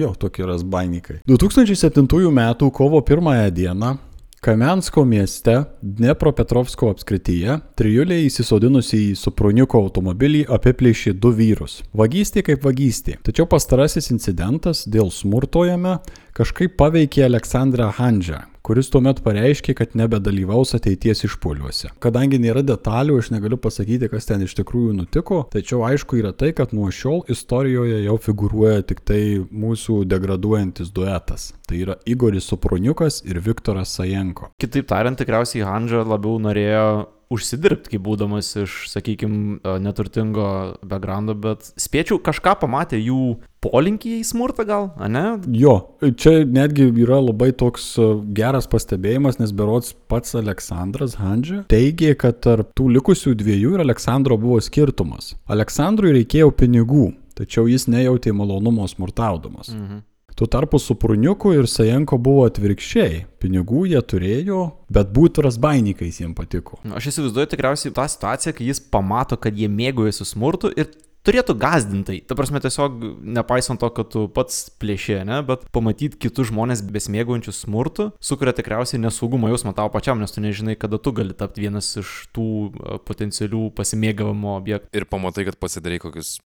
[0.02, 1.20] jo, tokie yra zbainikai.
[1.30, 2.42] 2007 m.
[2.74, 3.94] kovo 1 dieną
[4.40, 5.52] Kamensko mieste
[5.84, 11.74] Dnepropetrovsko apskrityje trijulė įsisodinusi į Supruniuko automobilį apiplėšė du vyrus.
[11.92, 13.18] Vagystė kaip vagystė.
[13.20, 15.98] Tačiau pastarasis incidentas dėl smurto jame
[16.32, 18.40] kažkaip paveikė Aleksandrą Handžą,
[18.70, 21.88] kuris tuomet pareiškė, kad nebedalyvaus ateities išpoliuose.
[22.04, 26.52] Kadangi nėra detalių, aš negaliu pasakyti, kas ten iš tikrųjų nutiko, tačiau aišku yra tai,
[26.54, 31.50] kad nuo šiol istorijoje jau figuruoja tik tai mūsų degraduojantis duetas.
[31.66, 34.52] Tai yra Igoris Supruniukas ir Viktoras Sajenko.
[34.62, 36.86] Kitaip tariant, tikriausiai Hanža labiau norėjo
[37.30, 40.48] užsidirbti, kaip būdamas iš, sakykime, neturtingo
[40.82, 45.24] backgroundo, bet spėčiau kažką pamatė jų polinkį į smurtą gal, ne?
[45.54, 52.14] Jo, čia netgi yra labai toks e, geras pastebėjimas, nes berots pats Aleksandras Handžė teigė,
[52.18, 55.34] kad tarp tų likusių dviejų ir Aleksandro buvo skirtumas.
[55.52, 59.74] Aleksandrui reikėjo pinigų, tačiau jis nejautė malonumo smurtaudamas.
[59.76, 60.06] Mhm.
[60.40, 63.26] Tuo tarpu su Pruniuku ir Sajenko buvo atvirkščiai.
[63.44, 66.78] Pinigų jie turėjo, bet būti rasbainikais jiems patiko.
[66.80, 70.88] Nu, Aš įsivaizduoju tikriausiai tą situaciją, kai jis pamato, kad jie mėgaujasi smurtu ir
[71.28, 72.16] turėtų gazdintai.
[72.24, 73.04] Ta prasme, tiesiog
[73.36, 79.04] nepaisant to, kad tu pats plėšė, ne, bet pamatyti kitus žmonės besimėgaujančius smurtu, sukuria tikriausiai
[79.04, 82.96] nesaugumo jausmą tau pačiam, nes tu nežinai, kada tu gali tapti vienas iš tų e,
[83.04, 84.88] potencialių pasimėgavimo objektų.
[84.96, 86.38] Ir pamatai, kad pasidarai kokius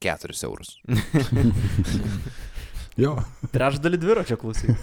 [0.00, 0.78] 4 eurus.
[2.98, 3.16] Jo.
[3.54, 4.74] Trečdalį dviračio klausai.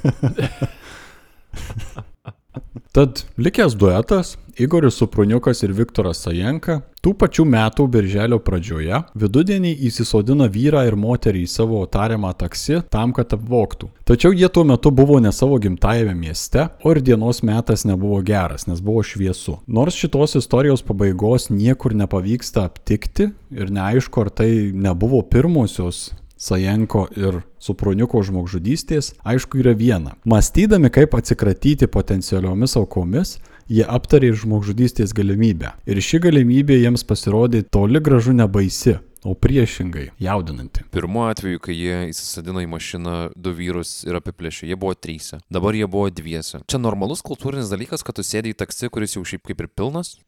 [2.97, 10.47] Tad likęs duetas Igoris Supruniukas ir Viktoras Sajenka tų pačių metų birželio pradžioje vidudienį įsisodina
[10.49, 13.91] vyrą ir moterį į savo tariamą taksi tam, kad apvoktų.
[14.07, 18.65] Tačiau jie tuo metu buvo ne savo gimtajame mieste, o ir dienos metas nebuvo geras,
[18.65, 19.59] nes buvo šviesu.
[19.67, 27.41] Nors šitos istorijos pabaigos niekur nepavyksta aptikti ir neaišku, ar tai nebuvo pirmosios Sajenko ir
[27.59, 30.15] Supruniuko žmogžudystės, aišku, yra viena.
[30.29, 35.73] Mąstydami, kaip atsikratyti potencialiomis aukomis, jie aptarė ir žmogžudystės galimybę.
[35.89, 40.81] Ir ši galimybė jiems pasirodė toli gražu nebaisi, o priešingai jaudinanti.
[40.91, 45.39] Pirmu atveju, kai jie įsisadino į mašiną du vyrus ir apiplėšė, jie buvo trysia.
[45.53, 46.57] Dabar jie buvo dviese.
[46.69, 50.07] Čia normalus kultūrinis dalykas, kad tu sėdi į taksi, kuris jau šiaip kaip ir pilnas.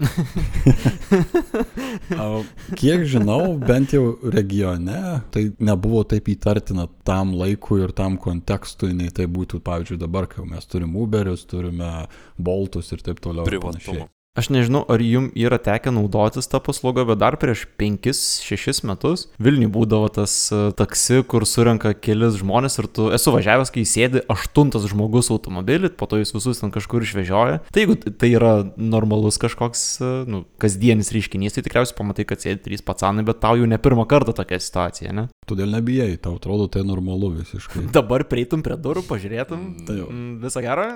[2.80, 5.02] Kiek žinau, bent jau regione,
[5.34, 10.42] tai nebuvo taip įtartina tam laikui ir tam kontekstui, nei tai būtų, pavyzdžiui, dabar, kai
[10.48, 11.92] mes turim Uberius, turime
[12.38, 13.46] Boltus ir taip toliau.
[13.50, 14.10] Privatumo.
[14.38, 19.72] Aš nežinau, ar jum yra tekę naudotis tą paslaugą, bet dar prieš 5-6 metus Vilniui
[19.74, 24.86] būdavo tas e, taksi, kur surenka kelis žmonės ir tu esu važiavęs, kai sėdi aštuntas
[24.92, 27.64] žmogus automobilį, po to jūs visus ten kažkur išvežioja.
[27.74, 32.62] Tai jeigu tai yra normalus kažkoks, e, nu, kasdienis reiškinys, tai tikriausiai pamatai, kad sėdi
[32.70, 35.26] trys pacanai, bet tau jau ne pirmą kartą tokia situacija, ne?
[35.50, 37.88] Todėl nebijai, tau atrodo tai normalu visiškai.
[37.98, 40.08] Dabar prieitum prie durų, pažiūrėtum, Tai jau.
[40.14, 40.88] mm, visą gerą.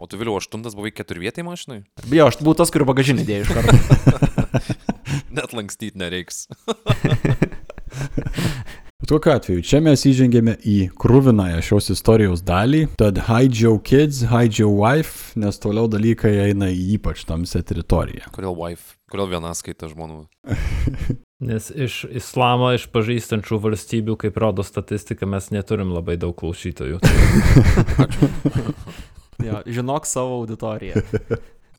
[0.00, 1.82] O tu vėliau aštuntas buvai keturvietai mašinai?
[2.08, 3.74] Bijau, aš buvau tas, kurį bagažinį dėjau iš karto.
[5.36, 6.46] Net lankstyti nereiks.
[8.98, 14.24] Bet kokiu atveju, čia mes įžengėme į krūvinąją šios istorijos dalį, tad hide your kids,
[14.30, 18.28] hide your wife, nes toliau dalykai eina į ypač tamsią teritoriją.
[18.34, 18.98] Kodėl wife?
[19.08, 20.26] Kodėl viena skaita žmonų?
[21.48, 26.98] Nes iš islamo išpažįstančių valstybių, kaip rodo statistika, mes neturim labai daug klausytojų.
[29.38, 30.98] Jo, žinok savo auditoriją.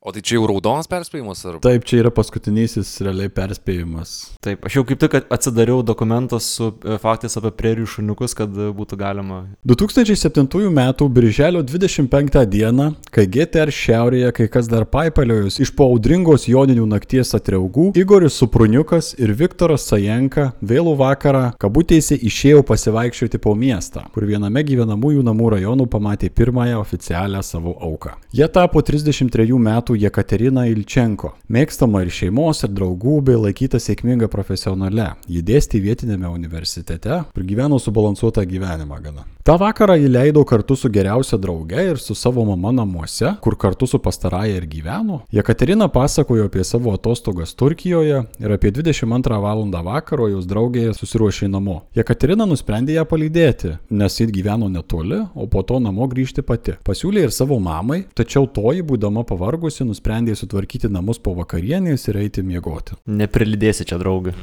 [0.02, 1.58] O tai čia jau raudonas perspėjimas ar?
[1.60, 4.14] Taip, čia yra paskutinysis realiai perspėjimas.
[4.40, 8.70] Taip, aš jau kaip tik atsidariau dokumentą su e, faktais apie prerijų šuniukus, kad e,
[8.78, 10.80] būtų galima 2007 m.
[11.12, 12.86] birželio 25 d.
[13.12, 19.12] kai GTR šiaurėje kai kas dar paipaliojus iš po audringos joninių nakties atreugų, Igoris Supruniukas
[19.20, 25.92] ir Viktoras Sajenka vėlų vakarą kabutėse išėjo pasivaikščioti po miestą, kur viename gyvenamųjų namų rajonų
[25.92, 28.16] pamatė pirmąją oficialią savo auką.
[28.32, 35.14] Jie tapo 33 metų Jekaterina Ilčenko, mėgstama ir šeimos, ir draugų, bei laikyta sėkminga profesionale.
[35.28, 39.26] Ji dėstė vietinėme universitete ir gyveno subalansuotą gyvenimą gana.
[39.44, 43.88] Ta vakarą jį leido kartu su geriausia drauge ir su savo mama namuose, kur kartu
[43.88, 45.22] su pastaraja ir gyveno.
[45.32, 49.64] Jekaterina pasakojo apie savo atostogas Turkijoje ir apie 22 val.
[49.84, 51.82] vakaro jos draugė susiruošė namo.
[51.96, 56.76] Jekaterina nusprendė ją palydėti, nes ji gyveno netoli, o po to namo grįžti pati.
[56.86, 62.44] Pasiūlė ir savo mamai, tačiau toji, būdama pavargusi, nusprendė sutvarkyti namus po vakarienės ir eiti
[62.44, 63.00] miegoti.
[63.08, 64.34] neprilydėsi čia draugą.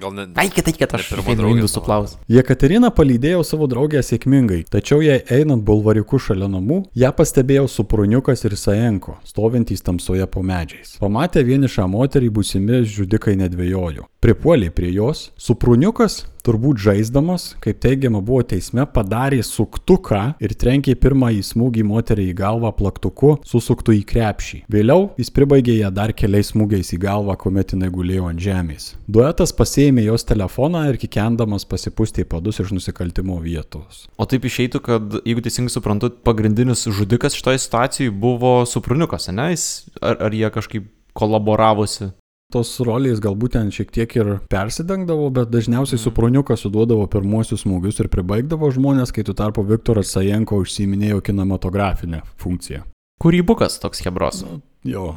[0.00, 0.26] Gal ne?
[0.44, 1.68] Eikit, eikit, aš indų tavo.
[1.68, 2.16] suplaus.
[2.28, 8.56] Jekaterina palydėjo savo draugę sėkmingai, tačiau jai einant bulvariku šalia namų, ją pastebėjo Supruniukas ir
[8.56, 10.96] Sajenko, stovintys tamsoje po medžiais.
[11.02, 14.06] Pamatę vienišą moterį būsimi žudikai nedvėjojo.
[14.24, 21.42] Pripuolė prie jos, Supruniukas, turbūt žaisdamas, kaip teigiama buvo teisme, padarė suktuką ir trenkė pirmąjį
[21.50, 24.60] smūgį moteriai į galvą plaktuku susuktų į krepšį.
[24.72, 28.90] Vėliau jis pribaigė ją dar keliais smūgiais į galvą, kuomet jinai gulėjo ant žemės.
[29.08, 34.04] Duetas pasėmė jos telefoną ir kikendamas pasipūstė padus iš nusikaltimo vietos.
[34.20, 39.50] O taip išeitų, kad, jeigu teisingai suprantu, pagrindinis žudikas šitoje situacijoje buvo Supruniukas, ne?
[39.54, 42.12] Jis, ar, ar jie kažkaip kolaboravosi?
[42.54, 48.08] Tos rolės galbūt ten šiek tiek ir persidengdavo, bet dažniausiai Supruniukas suduodavo pirmuosius smūgius ir
[48.12, 52.84] pribaigdavo žmonės, kai tuo tarpu Viktoras Sajenko užsiminėjo kinematografinę funkciją.
[53.24, 54.44] Kūrybukas toks hebros.
[54.86, 55.16] Jo.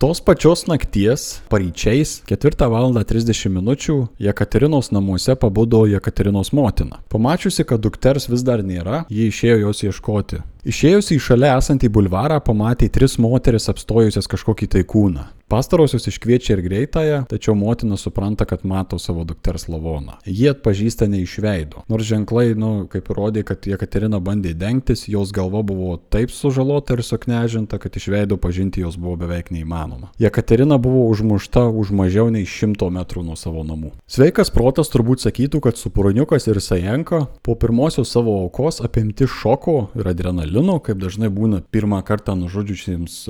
[0.00, 2.94] Tos pačios nakties paryčiais 4 val.
[2.94, 3.74] 30 min.
[4.18, 7.02] Jekaterinos namuose pabudo Jekaterinos motina.
[7.08, 10.40] Pamačiusi, kad dukters vis dar nėra, ji išėjo jos ieškoti.
[10.68, 15.28] Išėjusi į šalia esantį bulvarą pamatė tris moteris apstojusias kažkokį tai kūną.
[15.50, 20.20] Pastarosios iškviečia ir greitąją, tačiau motina supranta, kad mato savo dukters lavoną.
[20.22, 21.82] Jie atpažįsta ne iš veido.
[21.90, 27.02] Nors ženklai, nu, kaip rodė, kad Jekaterina bandė dengtis, jos galva buvo taip sužalota ir
[27.02, 30.12] suknežinta, kad iš veido pažinti jos buvo beveik neįmanoma.
[30.22, 33.90] Jekaterina buvo užmušta už mažiau nei 100 metrų nuo savo namų.
[34.06, 40.14] Sveikas protas turbūt sakytų, kad Supurniukas ir Sajenka po pirmosios savo aukos apimti šoko ir
[40.14, 40.49] adrenalino,
[40.82, 43.20] kaip dažnai būna pirmą kartą nužudžiusiems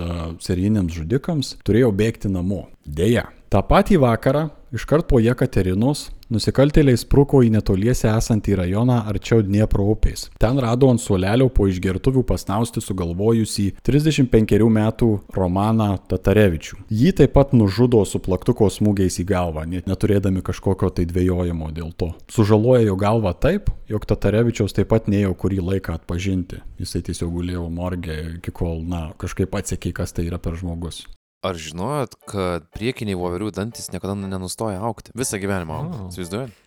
[0.40, 2.66] serijiniams žudikams, turėjo bėgti namo.
[2.85, 3.28] Deja.
[3.50, 10.28] Ta patį vakarą iškart po Jekaterinos nusikaltėliai spruko į netoliese esantį rajoną arčiau Dniepro upės.
[10.40, 16.80] Ten rado ant suolelio po išgertuvių pasnausti sugalvojusį 35 metų Romaną Tatarevičių.
[16.87, 21.90] Jį taip pat nužudo su plaktuko smūgiais į galvą, net neturėdami kažkokio tai dvėjojimo dėl
[21.98, 22.12] to.
[22.30, 26.62] Sužaloja jo galvą taip, jog Tatarevičiaus taip pat neėjo kurį laiką atpažinti.
[26.80, 31.04] Jisai tiesiog gulėjo morgė iki kol, na, kažkaip atsiekė, kas tai yra per žmogus.
[31.40, 35.14] Ar žinojot, kad priekiniai voverių dantis niekada nenustoja aukti?
[35.16, 36.00] Visą gyvenimą auga.
[36.05, 36.09] O.
[36.12, 36.59] Įsivaizduojat?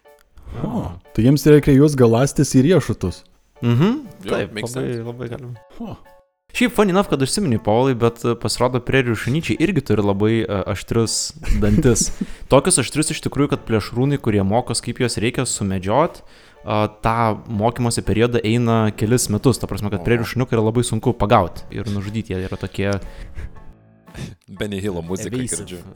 [0.66, 0.80] O,
[1.14, 3.22] tai jiems reikia juos galastis į riešutus.
[3.62, 3.92] Mhm.
[4.26, 5.68] Jo, Taip, labai, labai galima.
[5.78, 5.94] O.
[6.58, 10.64] Šiaip funny enough, kad užsimini Paulai, bet e, pasirodo prerijų šunyčiai irgi turi labai uh,
[10.74, 11.20] aštrius
[11.64, 12.10] dantis.
[12.50, 18.02] Tokius aštrius iš tikrųjų, kad plėšrūnai, kurie mokos, kaip juos reikia sumedžiot, uh, tą mokymosi
[18.06, 19.62] periodą eina kelis metus.
[19.62, 22.34] Ta prasme, kad prerijų šuniukai yra labai sunku pagauti ir nužudyti.
[22.34, 22.90] Jie yra tokie...
[24.60, 25.64] Benny Hillo muzika evasive.
[25.64, 25.80] girdžiu.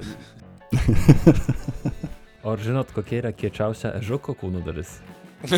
[2.47, 4.91] O ar žinot, kokia yra kiečiausia ežuko kūno dalis?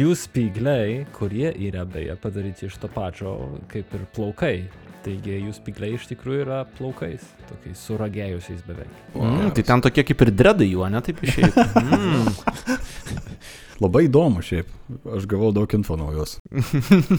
[0.00, 3.30] Jų spygliai, kurie yra beje padaryti iš to pačio
[3.72, 4.56] kaip ir plaukai.
[5.02, 8.92] Taigi jų spygliai iš tikrųjų yra plaukais, tokiais suragėjusiais beveik.
[9.16, 11.52] Mm, tai ten tokie kaip ir dredai jų, ne taip išėjai.
[11.80, 12.28] Mm.
[13.80, 14.68] Labai įdomu šiaip.
[15.16, 16.36] Aš gavau daug info naujos.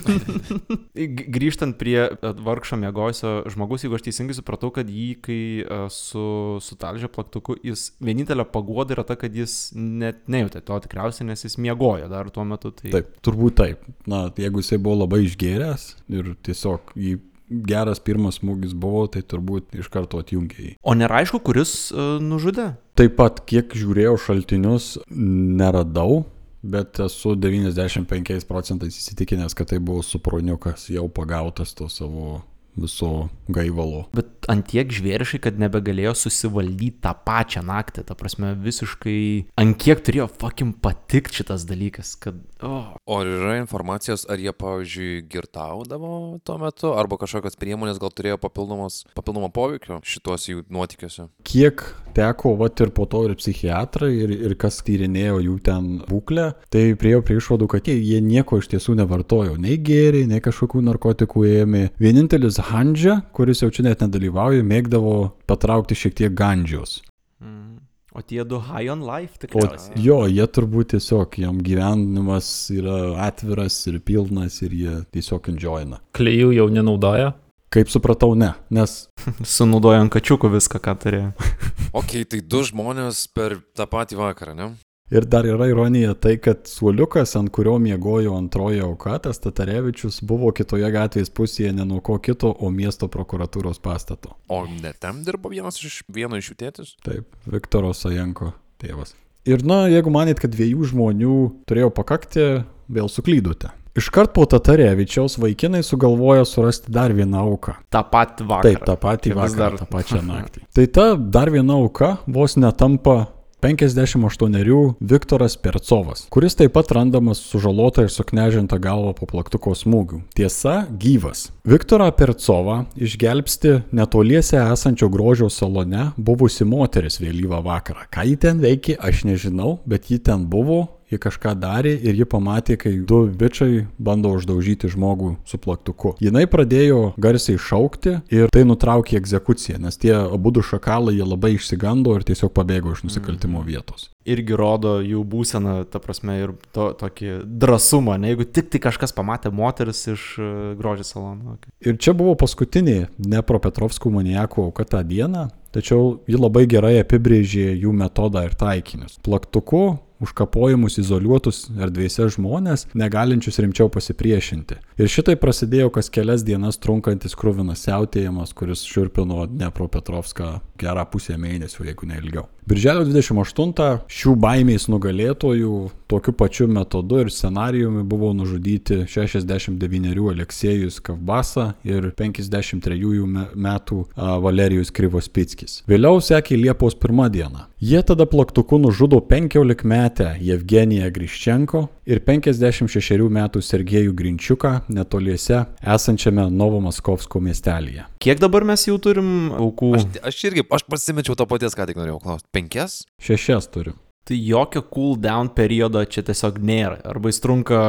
[1.36, 6.26] Grįžtant prie e, vargšo mėgojusio žmogus, jeigu aš teisingai supratau, kad jį, kai e, su,
[6.62, 11.48] su talžio plaktuku, jis vienintelė pagoda yra ta, kad jis net nejautė to tikriausiai, nes
[11.48, 12.74] jis miegojo dar tuo metu.
[12.78, 12.94] Tai...
[12.94, 13.90] Taip, turbūt taip.
[14.10, 17.18] Na, jeigu jisai buvo labai išgėręs ir tiesiog jį
[17.52, 20.76] geras pirmas smūgis buvo, tai turbūt iš karto atjungė jį.
[20.86, 22.72] O nėra aišku, kuris uh, nužudė?
[23.00, 26.22] Taip pat, kiek žiūrėjau šaltinius, neradau,
[26.62, 32.42] bet esu 95 procentais įsitikinęs, kad tai buvo suproniukas jau pagautas to savo
[32.76, 34.06] viso gaivalo.
[34.16, 38.06] Bet antiek žvėriškai, kad nebegalėjo susivaldyti tą pačią naktį.
[38.08, 39.18] Ta prasme, visiškai
[39.62, 42.40] ankiek turėjo fucking patikti šitas dalykas, kad...
[42.62, 42.94] Oh.
[43.10, 46.14] O ar yra informacijos, ar jie, pavyzdžiui, girtaudavo
[46.46, 51.28] tuo metu, arba kažkokios priemonės gal turėjo papildomo poveikio šitos jų nuotykiuose?
[51.48, 51.84] Kiek
[52.16, 56.84] teko, vat ir po to ir psichiatrai, ir, ir kas tyrinėjo jų ten būklę, tai
[57.00, 59.58] priejo prie išvadų, kad jie, jie nieko iš tiesų nevartojo.
[59.62, 61.84] Nei gėrė, nei kažkokių narkotikų ėmė.
[62.02, 67.00] Vienintelis Handžia, kuris jau čia net nedalyvauja, mėgdavo patraukti šiek tiek gandžios.
[67.42, 67.80] Mm.
[68.12, 69.96] O tie du high on life O tikriausiai.
[70.04, 76.02] jo, jie turbūt tiesiog, jam gyvenimas yra atviras ir pilnas ir jie tiesiog enjoyina.
[76.18, 77.32] Klejų jau nenaudoja?
[77.72, 79.08] Kaip supratau, ne, nes
[79.56, 81.32] Sunaudojo ant kačiukų viską, ką turėjo.
[82.00, 84.68] Ok, tai du žmonės per tą patį vakarą, ne?
[85.12, 90.54] Ir dar yra ironija tai, kad suoliukas, ant kurio miegojo antroji auka, tas Tatarevičius, buvo
[90.56, 94.38] kitoje gatvės pusėje ne nuo ko kito, o miesto prokuratūros pastato.
[94.48, 96.94] O ne ten dirbo vienas iš vieno iš jų tėtis?
[97.04, 99.12] Taip, Viktoro Sajenko tėvas.
[99.50, 101.36] Ir na, jeigu manėt, kad dviejų žmonių
[101.68, 102.48] turėjo pakakti,
[102.88, 103.74] vėl suklydote.
[104.00, 107.74] Iškart po Tatarevičiaus vaikinai sugalvojo surasti dar vieną auką.
[107.92, 108.64] Ta pat vakarą.
[108.64, 110.64] Taip, tą patį vakarą, dar- tą pačią naktį.
[110.72, 113.26] Tai ta dar viena auka vos netampa
[113.62, 120.24] 58 Viktoras Percovas, kuris taip pat randamas sužalota ir suknežinta galva po plaktuko smūgių.
[120.34, 121.52] Tiesa, gyvas.
[121.68, 128.08] Viktorą Percovą išgelbsti netoliese esančio grožio salone buvusi moteris vėlyvą vakarą.
[128.10, 132.28] Ką ji ten veikė, aš nežinau, bet ji ten buvo ji kažką darė ir ji
[132.30, 136.16] pamatė, kai du bičiai bando uždaužyti žmogų su plaktuku.
[136.24, 141.56] Jinai pradėjo garsiai šaukti ir tai nutraukė egzekuciją, nes tie abu du šakalai jie labai
[141.58, 144.10] išsigando ir tiesiog pabėgo iš nusikaltimo vietos.
[144.30, 149.16] Irgi rodo jų būseną, ta prasme, ir to, tokį drąsumą, ne jeigu tik tai kažkas
[149.18, 151.56] pamatė moteris iš e, grožio salono.
[151.58, 151.74] Okay.
[151.90, 157.96] Ir čia buvo paskutinė Dnepropetrovskų maniakų auka tą dieną, tačiau ji labai gerai apibrėžė jų
[157.98, 159.18] metodą ir taikinius.
[159.26, 164.80] Plaktuku užkapojimus izoliuotus erdvėse žmonės, negalinčius rimčiau pasipriešinti.
[165.02, 171.86] Ir šitai prasidėjo kas kelias dienas trunkantis krūvinas siautėjimas, kuris šiurpino Dnepropetrovską gerą pusę mėnesio,
[171.88, 172.48] jeigu ne ilgiau.
[172.72, 175.72] Birželio 28 šių baimės nugalėtojų
[176.12, 184.38] tokiu pačiu metodu ir scenarijumi buvo nužudyti 69 Aleksėjus Kavbasa ir 53 me- metų a,
[184.44, 185.82] Valerijus Krivospickis.
[185.88, 187.68] Vėliau sekė Liepos 1 diena.
[187.82, 196.46] Jie tada plaktuku nužudo 15 metę Jevgeniją Griščenko ir 56 metų Sergejų Grinčiuką netoliese esančiame
[196.52, 198.06] Novomaskovsko miestelėje.
[198.22, 199.96] Kiek dabar mes jau turim aukų?
[199.98, 202.48] Aš, aš irgi, aš pasimečiau to paties, ką tik norėjau klausti.
[202.62, 203.02] Penkias?
[203.22, 203.98] Šešias turiu.
[204.24, 207.00] Tai jokio cool down periodo čia tiesiog nėra.
[207.10, 207.80] Arba jis trunka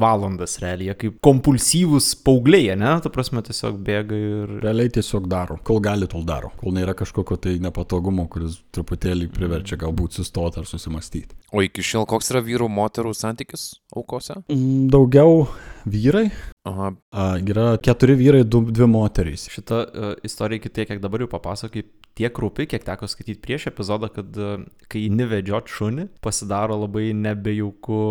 [0.00, 2.96] valandas realiai, kaip kompulsyvus paaugliai, ne?
[3.04, 4.56] Ta prasme, tiesiog bėga ir...
[4.64, 5.60] Realiai tiesiog daro.
[5.62, 6.50] Kol gali, tol daro.
[6.58, 11.38] Kol nėra kažkokio tai nepatogumo, kuris truputėlį priverčia galbūt sustoti ar susimastyti.
[11.54, 14.40] O iki šiol koks yra vyrų moterų santykis aukose?
[14.50, 15.46] Mm, Daugiau
[15.86, 16.26] vyrai.
[16.66, 19.46] Aha, A, yra keturi vyrai, du, dvi moterys.
[19.52, 21.86] Šitą uh, istoriją iki tiek, kiek dabar jau papasakai,
[22.18, 27.10] tiek rūpi, kiek teko skaityti prieš epizodą, kad uh, kai eini vedžiot šunį, pasidaro labai
[27.16, 28.04] nebejauku,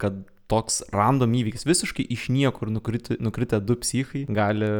[0.00, 4.70] kad toks random įvykis, visiškai iš niekur nukriti, nukritę du psichai, gali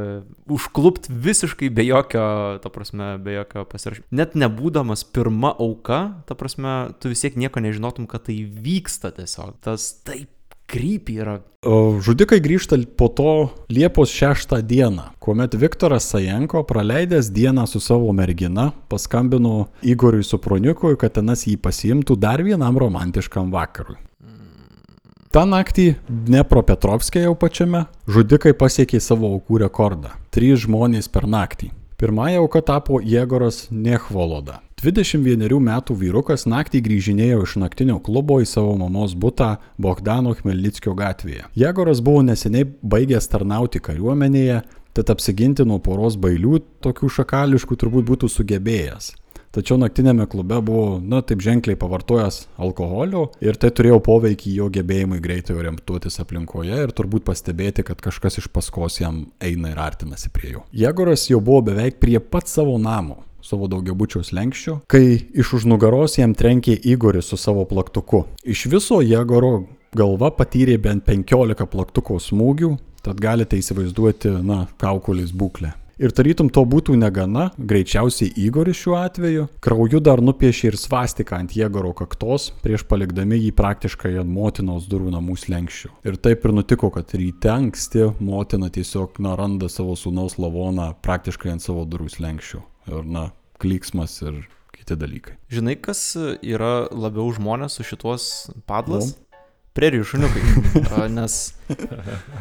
[0.48, 2.24] užklupti visiškai be jokio,
[2.64, 4.08] ta prasme, be jokio pasirašymo.
[4.16, 9.58] Net nebūdamas pirma auka, ta prasme, tu vis tiek nieko nežinotum, kad tai vyksta tiesiog.
[9.64, 10.32] Tas taip
[10.68, 11.38] krypy yra.
[12.04, 13.32] Žudikai grįžta po to
[13.72, 21.16] Liepos 6 dieną, kuomet Viktoras Sajenko, praleidęs dieną su savo mergina, paskambino Igoriui Suproniukui, kad
[21.18, 23.98] tenas jį pasiimtų dar vienam romantiškam vakarui.
[25.28, 31.72] Ta naktį Dnepropetrovskė jau pačiame žudikai pasiekė savo aukų rekordą- trys žmonės per naktį.
[31.98, 34.62] Pirmąją auką tapo Jėgoras Nechvoloda.
[34.78, 41.48] 21 metų vyrukas naktį grįžinėjo iš naktinio klubo į savo mamos butą Bogdano Khmelnyckio gatvėje.
[41.58, 44.60] Jėgoras buvo neseniai baigęs tarnauti kariuomenėje,
[44.94, 49.16] tad apsiginti nuo poros bailių tokių šakališkų turbūt būtų sugebėjęs.
[49.58, 55.18] Tačiau naktinėme klube buvo, na, taip ženkliai pavartojęs alkoholio ir tai turėjo poveikį jo gebėjimui
[55.24, 60.52] greitai orientuotis aplinkoje ir turbūt pastebėti, kad kažkas iš paskos jam eina ir artinasi prie
[60.52, 60.66] jo.
[60.70, 66.18] Jėgoras jau buvo beveik prie pat savo namo, savo daugiabučio slengščio, kai iš už nugaros
[66.20, 68.24] jam trenkė Igoris su savo plaktuku.
[68.44, 75.74] Iš viso Jėgoro galva patyrė bent 15 plaktuko smūgių, tad galite įsivaizduoti, na, kaukulės būklę.
[75.98, 81.56] Ir tarytum to būtų negana, greičiausiai Igoris šiuo atveju, krauju dar nupiešė ir svastiką ant
[81.58, 85.90] Jėgoro kaktos, prieš palikdami jį praktiškai ant motinos durų namų slengščių.
[86.06, 91.56] Ir taip ir nutiko, kad ryte anksti motina tiesiog na, randa savo sūnaus lavoną praktiškai
[91.56, 92.62] ant savo durų slengščių.
[92.92, 93.26] Ir na,
[93.62, 94.42] klyksmas ir
[94.74, 95.38] kiti dalykai.
[95.52, 98.28] Žinai, kas yra labiau žmonės su šituos
[98.68, 99.16] padlas?
[99.78, 100.42] Prerijų šuniukai.
[100.96, 101.34] A, Nes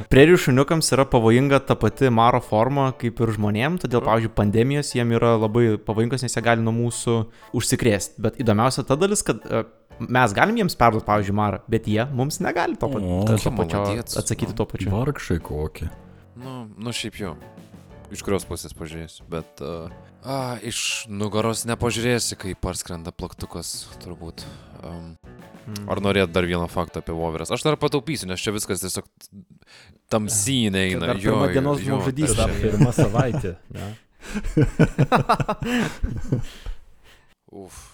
[0.09, 5.13] prerijų šuniukams yra pavojinga ta pati maro forma kaip ir žmonėm, todėl, pavyzdžiui, pandemijos jiem
[5.17, 7.17] yra labai pavojingos, nes jie gali nuo mūsų
[7.57, 8.17] užsikrėsti.
[8.25, 9.61] Bet įdomiausia ta dalis, kad e,
[10.07, 13.85] mes galim jiems perduoti, pavyzdžiui, marą, bet jie mums negali to, pat, O, to pačio
[14.01, 14.89] atsakyti tuo pačiu.
[14.95, 15.91] Vargšai kokie.
[16.41, 17.37] nu, nu šiaip jau.
[18.13, 19.61] Iš kurios pusės pažiūrėsiu, bet...
[19.61, 19.91] Uh,
[20.27, 24.43] a, iš nugaros nepažiūrėsi, kai parskrenda plaktukas, turbūt.
[24.83, 25.15] Um,
[25.87, 27.51] ar norėt dar vieną faktą apie voveres?
[27.51, 29.07] Aš dar pataupysiu, nes čia viskas tiesiog
[30.11, 31.15] tamsynė eina.
[31.15, 32.43] pirma dienos jo, žmogžudystė.
[32.43, 33.55] čia- pirmą savaitę.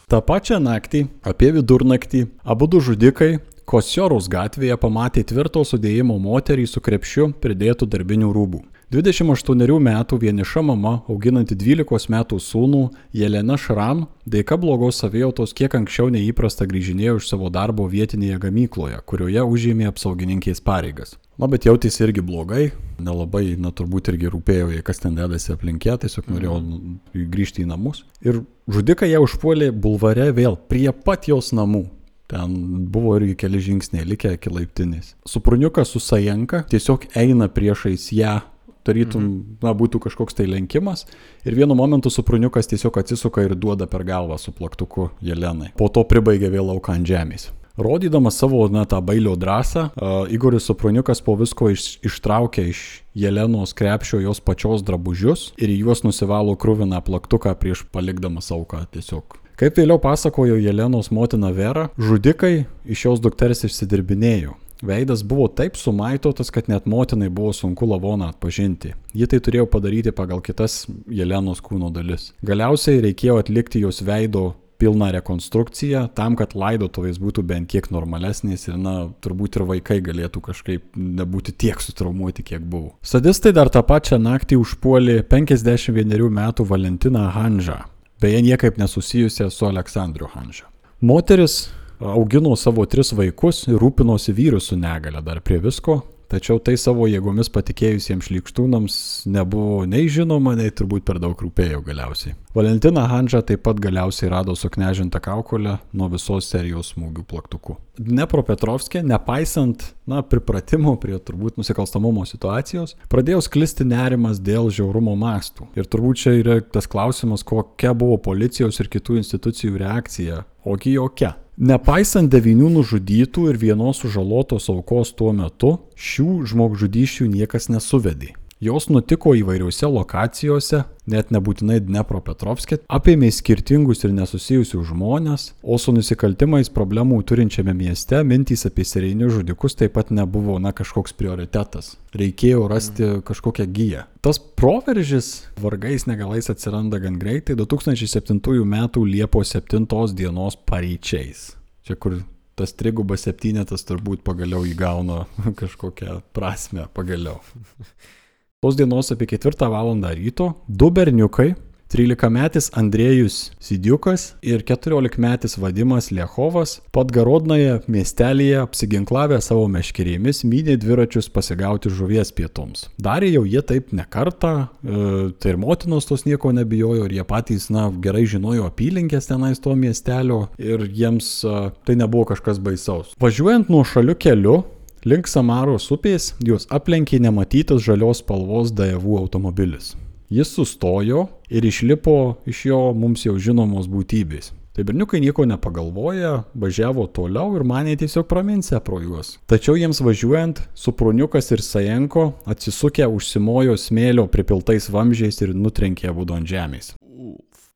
[0.10, 3.38] Ta pačia naktį, apie vidurnaktį, abu du žudikai
[3.70, 8.60] Kosiorus gatvėje pamatė tvirto sudėjimo moterį su krepšiu pridėtų darbinių rūbų.
[8.92, 12.84] 28 metų vieniša mama, auginanti 12 metų sūnų,
[13.16, 19.46] Jelena Šram, dėka blogos savijautos kiek anksčiau neįprasta grįžinėjo iš savo darbo vietinėje gamykloje, kurioje
[19.48, 21.16] užėmė apsaugininkės pareigas.
[21.42, 22.68] Na, bet jautėsi irgi blogai,
[23.02, 27.26] nelabai, na, turbūt irgi rūpėjo, kas ten dedasi aplinkė, tiesiog norėjo mm.
[27.34, 28.04] grįžti į namus.
[28.22, 31.88] Ir žudikai ją užpuolė bulvare vėl, prie pat jos namų.
[32.30, 32.54] Ten
[32.90, 35.12] buvo irgi keli žingsniai likę iki laiptinės.
[35.28, 38.38] Supruniukas su Sajenka tiesiog eina priešais ją,
[38.86, 39.58] tarytum, mhm.
[39.64, 41.08] na, būtų kažkoks tai lenkimas.
[41.48, 45.74] Ir vienu momentu Supruniukas tiesiog atsisuka ir duoda per galvą su plaktuku Jelenai.
[45.80, 47.52] Po to pribaigia vėl auką ant žemės.
[47.78, 53.74] Rodydamas savo, na, tą bailio drąsą, uh, Igoris Supruniukas po visko iš, ištraukia iš Jelenos
[53.74, 59.40] krepšio jos pačios drabužius ir juos nusivalo krūviną plaktuką prieš palikdamas auką tiesiog.
[59.58, 64.54] Kaip vėliau pasakojo Jelenos motina Vera, žudikai iš jos dukters išsidirbinėjo.
[64.84, 68.94] Veidas buvo taip sumaitotas, kad net motinai buvo sunku lavoną atpažinti.
[69.16, 72.34] Ji tai turėjo padaryti pagal kitas Jelenos kūno dalis.
[72.44, 74.52] Galiausiai reikėjo atlikti jos veido
[74.84, 80.42] pilną rekonstrukciją tam, kad laidotuvės būtų bent kiek normalesnės ir, na, turbūt ir vaikai galėtų
[80.50, 82.92] kažkaip nebūti tiek sutraumuoti, kiek buvo.
[83.06, 87.80] Sadistai dar tą pačią naktį užpuolė 51 metų Valentiną Hanžą,
[88.20, 90.68] beje niekaip nesusijusią su Aleksandriu Hanža.
[91.00, 91.70] Moteris
[92.04, 96.01] augino savo tris vaikus ir rūpinosi vyru su negale dar prie visko,
[96.34, 98.95] tačiau tai savo jėgomis patikėjusiems šlikštūnams
[99.30, 102.34] nebuvo nei žinoma, nei turbūt per daug rūpėjo galiausiai.
[102.54, 107.78] Valentina Hanža taip pat galiausiai rado suknežintą kaukolę nuo visos serijos smūgių plaktukų.
[108.01, 115.70] Dnepropetrovskė, nepaisant, na, pripratimo prie turbūt nusikalstamumo situacijos, pradėjo sklisti nerimas dėl žiaurumo mastų.
[115.78, 120.43] Ir turbūt čia yra tas klausimas, kokia buvo policijos ir kitų institucijų reakcija.
[120.66, 121.36] Ogi jokia.
[121.54, 128.32] Nepaisant devynių nužudytų ir vienos sužalotos aukos tuo metu, šių žmogžudyščių niekas nesuvedė.
[128.64, 136.72] Jos nutiko įvairiuose lokacijose, net nebūtinai Dnepropetrovskė, apėmė skirtingus ir nesusijusius žmonės, o su nusikaltimais
[136.72, 141.97] problemų turinčiame mieste mintys apie serijinius žudikus taip pat nebuvo, na, kažkoks prioritetas.
[142.16, 144.05] Reikėjo rasti kažkokią giją.
[144.24, 148.80] Tas proveržis vargais negalais atsiranda gan greitai 2007 m.
[149.11, 149.84] Liepos 7
[150.16, 151.49] dienos pareičiais.
[151.84, 152.22] Čia kur
[152.55, 155.26] tas trigubas septynetas turbūt pagaliau įgauna
[155.66, 157.41] kažkokią prasme pagaliau.
[158.64, 159.89] Tos dienos apie 4 val.
[160.16, 161.49] ryto du berniukai
[161.91, 171.91] 13-metis Andrėjus Sidiukas ir 14-metis Vadimas Liechovas Podgarodnoje miestelėje apsiginklavę savo meškerėmis mynė dviračius pasigauti
[171.91, 172.86] žuvies pietoms.
[172.95, 177.26] Darė jau jie taip ne kartą, e, tai ir motinos tos nieko nebijojo ir jie
[177.28, 183.11] patys, na, gerai žinojo apylinkės tenais to miestelio ir jiems e, tai nebuvo kažkas baisaus.
[183.20, 184.61] Važiuojant nuo šalių keliu,
[185.04, 189.97] Link Samaros upės juos aplenkė nematytas žalios spalvos Daevų automobilis.
[190.32, 194.54] Jis sustojo ir išlipo iš jo mums jau žinomos būtybės.
[194.74, 199.36] Tai berniukai nieko nepagalvoja, važiavo toliau ir manė tiesiog praminsę pro juos.
[199.43, 206.93] Tačiau jiems važiuojant, Supruniukas ir Sajenko atsisukę užsimojo smėlio pripiltais vamžiais ir nutrenkė ant žemės.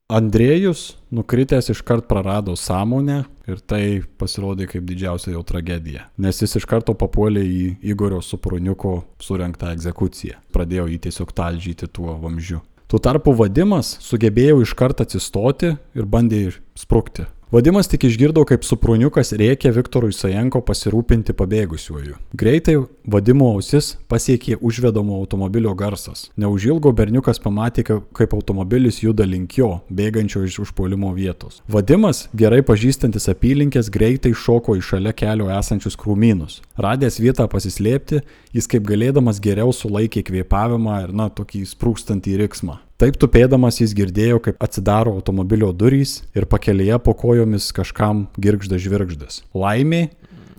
[0.08, 3.18] Andrėjus, nukritęs iškart prarado sąmonę
[3.52, 3.82] ir tai
[4.16, 10.40] pasirodė kaip didžiausia jo tragedija, nes jis iš karto papuolė į Igorio Supruniuko surinktą egzekuciją.
[10.56, 12.62] Pradėjo jį tiesiog talžyti tuo vamzdžiu.
[12.88, 16.46] Tuo tarpu vadimas sugebėjo iškart atsistoti ir bandė
[16.80, 17.28] sprukti.
[17.52, 22.18] Vadimas tik išgirdo, kaip supruniukas rėkė Viktorui Sajenko pasirūpinti pabėgusiuoju.
[22.36, 22.74] Greitai
[23.08, 26.26] vadimo ausis pasiekė užvedamo automobilio garsas.
[26.36, 31.62] Neužilgo berniukas pamatė, kaip automobilis juda link jo, bėgančio iš užpuolimo vietos.
[31.72, 36.60] Vadimas, gerai pažįstantis apylinkės, greitai šoko į šalia kelio esančius krūmynus.
[36.76, 42.82] Radęs vietą pasislėpti, jis kaip galėdamas geriau sulaikė kvėpavimą ir, na, tokį sprūkstantį riksmą.
[42.98, 49.44] Taip tupėdamas jis girdėjo, kaip atsidaro automobilio durys ir pakelėje po kojomis kažkam girgžda žvirgždas.
[49.54, 50.08] Laimiai,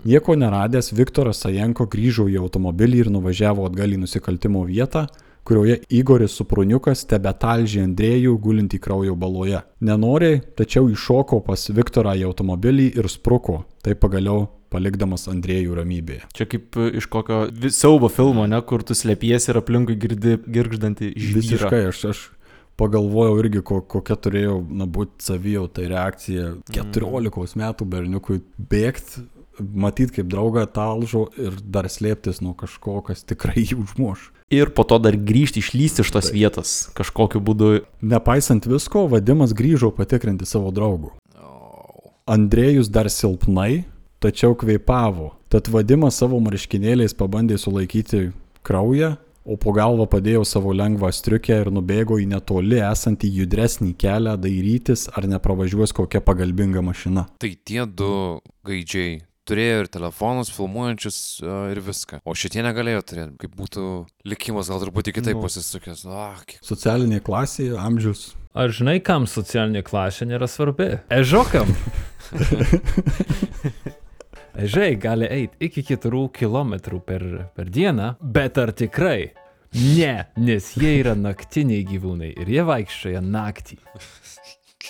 [0.07, 5.09] nieko neradęs, Viktoras Sajenko grįžo į automobilį ir nuvažiavo atgal į nusikaltimo vietą,
[5.49, 9.63] kurioje Igoris Supruniukas tebe talžė Andrėjų gulintį kraujo baloje.
[9.81, 13.63] Nenoriai, tačiau iššoko pas Viktorą į automobilį ir spruko.
[13.85, 16.27] Tai pagaliau palikdamas Andrėjų ramybėje.
[16.37, 21.15] Čia kaip e, iš kokio siaubo filmo, ne, kur tu slėpiesi ir aplinkui girdi girgždantį
[21.15, 21.39] žvyrą.
[21.39, 22.23] Visiškai, aš, aš
[22.79, 27.63] pagalvojau irgi, ko, kokia turėjo būti savijauta reakcija 14 mm.
[27.65, 29.25] metų berniukui bėgti,
[29.61, 34.31] matyti kaip draugą talžo ir dar slėptis nuo kažko, kas tikrai jį užmuš.
[34.49, 37.71] Ir po to dar grįžti, išlysti iš tos vietos kažkokiu būdu.
[38.01, 41.13] Nepaisant visko, vadimas grįžo patikrinti savo draugų.
[42.29, 43.85] Andrėjus dar silpnai,
[44.21, 45.35] tačiau kvėpavo.
[45.53, 48.31] Tad vadimas savo marškinėliais pabandė sulaikyti
[48.65, 49.15] kraują,
[49.49, 55.07] o po galvą padėjo savo lengvą striukę ir nubėgo į netoli esantį judresnį kelią dairytis,
[55.17, 57.25] ar nepravažiuos kokia pagalbinga mašina.
[57.41, 58.13] Tai tie du
[58.69, 62.21] gaidžiai turėjo ir telefonus filmuojančius uh, ir viską.
[62.29, 63.87] O šitie negalėjo turėti, kaip būtų
[64.29, 65.45] likimas gal truputį kitaip Nu.
[65.47, 66.05] pasisukęs.
[66.09, 66.61] Ah, kiek...
[66.67, 68.31] Socialinė klasė, amžius.
[68.59, 70.97] Ar žinai, kam socialinė klasė nėra svarbi?
[71.15, 71.71] Ežokam.
[74.59, 76.73] Ežiai gali eiti iki 4 km
[77.07, 77.23] per,
[77.55, 79.29] per dieną, bet ar tikrai?
[79.77, 83.77] Ne, nes jie yra naktiniai gyvūnai ir jie vaikščioja naktį.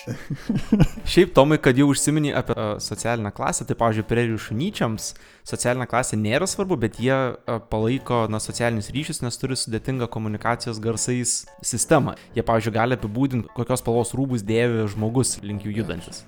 [1.11, 5.11] Šiaip, Tomai, kad jau užsiminė apie uh, socialinę klasę, tai, pavyzdžiui, prerijų šunyčiams
[5.49, 10.81] socialinė klasė nėra svarbu, bet jie uh, palaiko na, socialinius ryšius, nes turi sudėtingą komunikacijos
[10.83, 12.15] garsais sistemą.
[12.37, 16.23] Jie, pavyzdžiui, gali apibūdinti, kokios spalvos rūbus dėvi žmogus link jų judantis.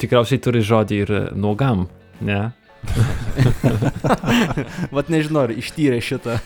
[0.00, 1.88] Tikriausiai turi žodį ir nuogam,
[2.24, 2.48] ne?
[4.96, 6.38] Vat nežinau, ar ištyrė šitą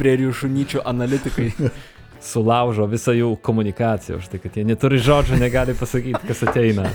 [0.00, 1.52] prerijų šunyčių analitikai.
[2.24, 6.88] Sulaužo visą jų komunikaciją, už tai, kad jie neturi žodžio, negali pasakyti, kas ateina.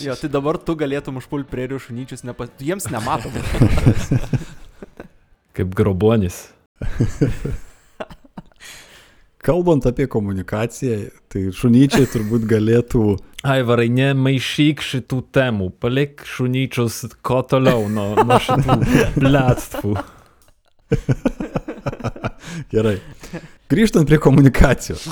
[0.00, 2.46] Jo, tai dabar tu galėtum užpulti prerijų šunyčius, nepa...
[2.62, 3.34] jiems nematom.
[5.56, 6.44] Kaip grobonis.
[9.46, 10.98] Kalbant apie komunikaciją,
[11.32, 13.04] tai šunyčiai turbūt galėtų
[13.40, 18.76] Aivarai, nemaišyk šitų temų, palik šunyčius kuo toliau nuo, nuo šitų
[19.16, 19.94] blėtstvų.
[22.72, 22.98] Gerai.
[23.70, 25.06] Grįžtant prie komunikacijos.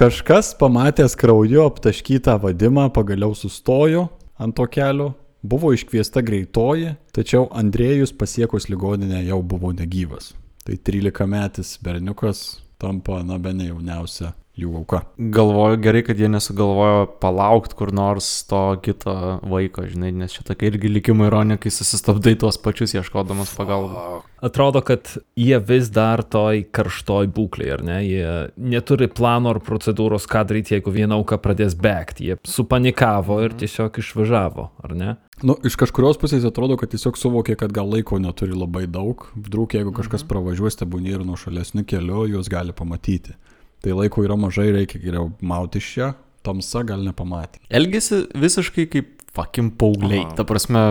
[0.00, 4.08] Kažkas pamatęs krauju aptaškytą vadimą pagaliau sustojo
[4.40, 5.12] ant to kelio,
[5.42, 10.32] buvo iškviesta greitoji, tačiau Andrėjus pasiekus ligoninę jau buvo negyvas.
[10.64, 15.02] Tai 13 metis berniukas tampa, na, be ne jauniausia jų auka.
[15.18, 19.14] Galvoju gerai, kad jie nesugalvojo palaukti kur nors to kito
[19.46, 24.26] vaiko, žinai, nes čia tokia irgi likimo ironija, kai susistabdai tuos pačius ieškodamas pagalbos.
[24.40, 27.98] Atrodo, kad jie vis dar toj karštoj būklėje, ar ne?
[28.06, 32.30] Jie neturi plano ar procedūros, ką daryti, jeigu viena auka pradės bėgti.
[32.30, 35.16] Jie supanikavo ir tiesiog išvažiavo, ar ne?
[35.44, 39.28] Nu, iš kažkurios pusės atrodo, kad tiesiog suvokė, kad gal laiko neturi labai daug.
[39.36, 43.36] Vdruk, jeigu kažkas pravažiuos tebūnį ir nuo šalesnių kelių, juos gali pamatyti.
[43.80, 46.10] Tai laiko yra mažai, reikia geriau mauti iš čia,
[46.44, 47.62] tamsa gal nepamatė.
[47.72, 50.24] Elgesi visiškai kaip fucking paaugliai.
[50.36, 50.82] Ta prasme,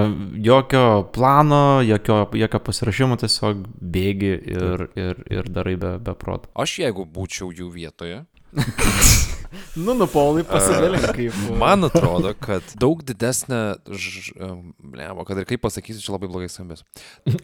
[0.45, 3.65] jokio plano, jokio, jokio pasirašymo, tiesiog
[3.95, 6.51] bėgi ir, ir, ir darai be, be proto.
[6.59, 8.23] Aš jeigu būčiau jų vietoje,
[9.75, 11.35] Nu, nu, Paulai, pasidalink kaip.
[11.59, 13.59] man atrodo, kad daug didesnė,
[13.93, 14.33] ž...
[14.79, 16.81] blemo, kad ir kaip pasakysiu, čia labai blogai skambės.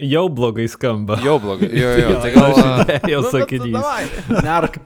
[0.01, 1.19] Jau blogai skamba.
[1.26, 3.86] Jau blogai, jo, jo, jo, tai gal Jau sakinys.
[4.45, 4.80] Nerk.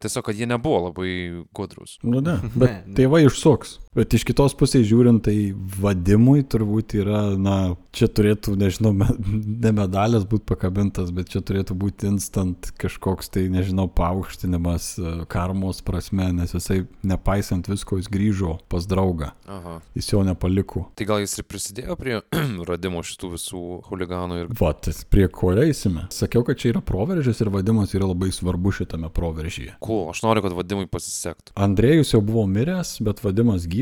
[0.00, 1.10] tiesiog, kad jie nebuvo labai
[1.56, 1.98] gudrus.
[2.02, 2.94] Nu ne, bet Ne, ne.
[2.96, 3.78] tėvai išsuks.
[3.90, 5.50] Bet iš kitos pusės žiūrint, tai
[5.82, 11.74] vadimui turbūt yra, na, čia turėtų, nežinau, me, ne medalis būti pakabintas, bet čia turėtų
[11.74, 18.52] būti instant kažkoks tai, nežinau, paaukštinimas e, karmos prasme, nes jisai, nepaisant visko, jis grįžo
[18.70, 19.32] pas draugą.
[19.50, 19.80] Aha.
[19.98, 20.84] Jis jo nepaliko.
[20.94, 22.20] Tai gal jis ir prisidėjo prie
[22.70, 24.54] radimo šitų visų huliganų ir...
[24.62, 26.06] Va, tas prie ko eisime.
[26.14, 29.80] Sakiau, kad čia yra proveržis ir vadimas yra labai svarbu šitame proveržyje.
[29.82, 31.58] Cool, aš noriu, kad vadimui pasisektų.
[31.58, 33.79] Andrėjus jau buvo miręs, bet vadimas gyvas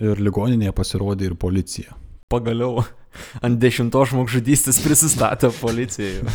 [0.00, 1.96] ir ligoninėje pasirodė ir policija.
[2.30, 2.84] Pagaliau
[3.44, 6.22] ant dešimtos žmogžudystės prisistatė policijai.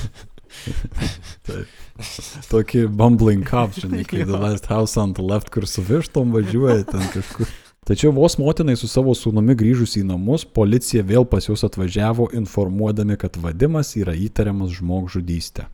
[2.52, 6.84] Tokį bumbling cop, žinai, kai The Last House on the Left, kur su vištom važiuoja
[6.90, 7.52] ten kažkur.
[7.86, 13.14] Tačiau vos motinai su savo sūnumi grįžus į namus, policija vėl pas juos atvažiavo informuodami,
[13.22, 15.68] kad vadimas yra įtariamas žmogžudystė.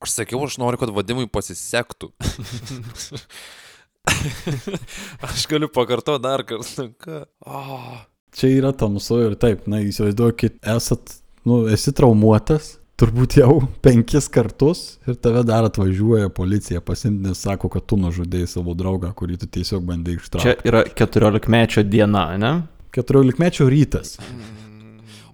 [0.00, 2.12] Aš sakiau, aš noriu, kad vadimui pasisektų.
[5.26, 6.90] aš galiu pakartoti dar kartą.
[7.46, 8.02] Oh.
[8.36, 11.16] Čia yra tamsu ir taip, na įsivaizduokit, esat,
[11.48, 17.72] nu, esi traumuotas, turbūt jau penkis kartus ir tave dar atvažiuoja policija pasimti, nes sako,
[17.72, 20.70] kad tu nužudėjai savo draugą, kurį tu tiesiog bandai Čia ištraukti.
[20.70, 22.54] yra 14 mečio diena, ne?
[22.94, 24.18] 14 mečio rytas.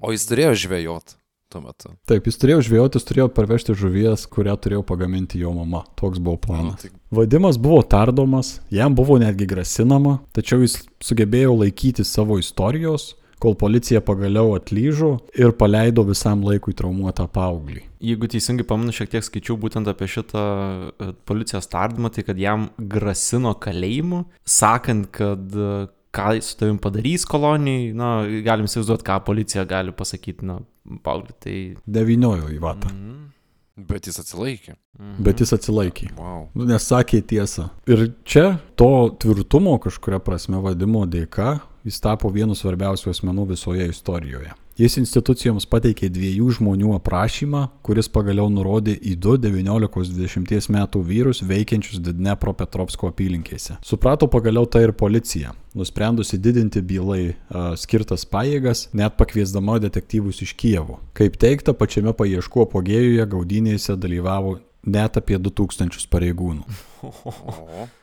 [0.00, 1.16] O jis turėjo žvejot
[1.52, 1.92] tuo metu.
[2.08, 5.84] Taip, jis turėjo žvėjoti, jis turėjo parvežti žuvies, kurią turėjo pagaminti jo mama.
[5.98, 6.82] Toks buvo planas.
[6.82, 13.54] tai, Vadimas buvo tardomas, jam buvo netgi grasinama, tačiau jis sugebėjo laikyti savo istorijos, kol
[13.58, 17.82] policija pagaliau atlyžo ir paleido visam laikui traumuotą paauglį.
[18.06, 22.70] Jeigu teisingai pamenu, šiek tiek skaičiau būtent apie šitą e, policijos tardymą, tai kad jam
[22.78, 25.74] grasino kalėjimu, sakant, kad e,
[26.16, 28.10] ką su tavim padarys kolonijai, na,
[28.46, 30.62] galim įsivaizduoti, ką policija gali pasakyti, na,
[31.02, 31.36] paaugliui.
[31.40, 31.56] Tai...
[31.86, 33.86] Deviniojo į vatą, Mhm.
[33.88, 34.74] bet jis atsilaikė.
[34.98, 35.22] Mhm.
[35.24, 36.10] bet jis atsilaikė.
[36.16, 36.48] Wow.
[36.54, 37.70] Nu, nes sakė tiesą.
[37.86, 44.52] Ir čia to tvirtumo kažkuria prasme vadimo dėka jis tapo vienu svarbiausių asmenų visoje istorijoje.
[44.76, 52.02] Jis institucijoms pateikė dviejų žmonių aprašymą, kuris pagaliau nurodė į du 19-20 metų vyrus veikiančius
[52.04, 53.78] Didnepro Petrovsko apylinkėse.
[53.80, 60.52] Suprato pagaliau tai ir policija, nusprendusi didinti bylai a, skirtas pajėgas, net pakviesdama detektyvus iš
[60.60, 61.00] Kijevo.
[61.16, 66.68] Kaip teikta, pačiame paieškų apogėjuje gaudynėse dalyvavo net apie 2000 pareigūnų.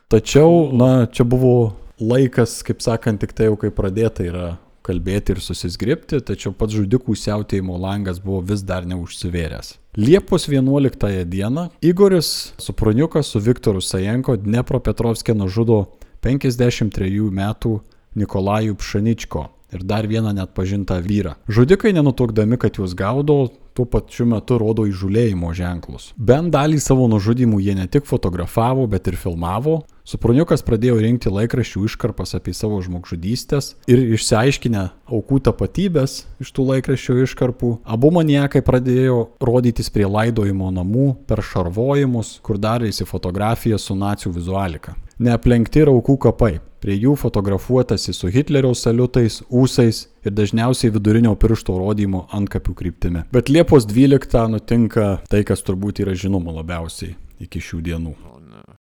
[0.10, 5.42] Tačiau, na, čia buvo laikas, kaip sakant, tik tai jau kai pradėta yra kalbėti ir
[5.44, 9.78] susisgripti, tačiau pats žudikų siautėjimo langas buvo vis dar neužsivėręs.
[9.98, 15.84] Liepos 11 dieną Igoris Supruniukas su Viktoru Sajenko Dnepropetrovskė nužudo
[16.26, 17.78] 53 metų
[18.20, 21.36] Nikolajų Pšaničko ir dar vieną net pažintą vyrą.
[21.48, 26.12] Žudikai nenutokdami, kad juos gaudo, tuo pačiu metu rodo įžulėjimo ženklus.
[26.18, 29.82] Bent dalį savo nužudimų jie ne tik fotografavo, bet ir filmavo.
[30.06, 37.16] Supruniukas pradėjo rinkti laikraščių iškarpas apie savo žmogžudystės ir išsiaiškinę aukų tapatybės iš tų laikraščių
[37.24, 44.36] iškarpų, abu maniakai pradėjo rodytis prie laidojimo namų per šarvojimus, kur darėsi fotografija su nacijų
[44.42, 44.98] vizualika.
[45.20, 46.56] Neaplenkti ir aukų kapai.
[46.84, 53.24] Prie jų fotografuotasi su Hitlerio saliutais, ūsais ir dažniausiai vidurinio piršto rodymo ant kapių kryptimi.
[53.32, 58.14] Bet Liepos 12 nutinka tai, kas turbūt yra žinoma labiausiai iki šių dienų.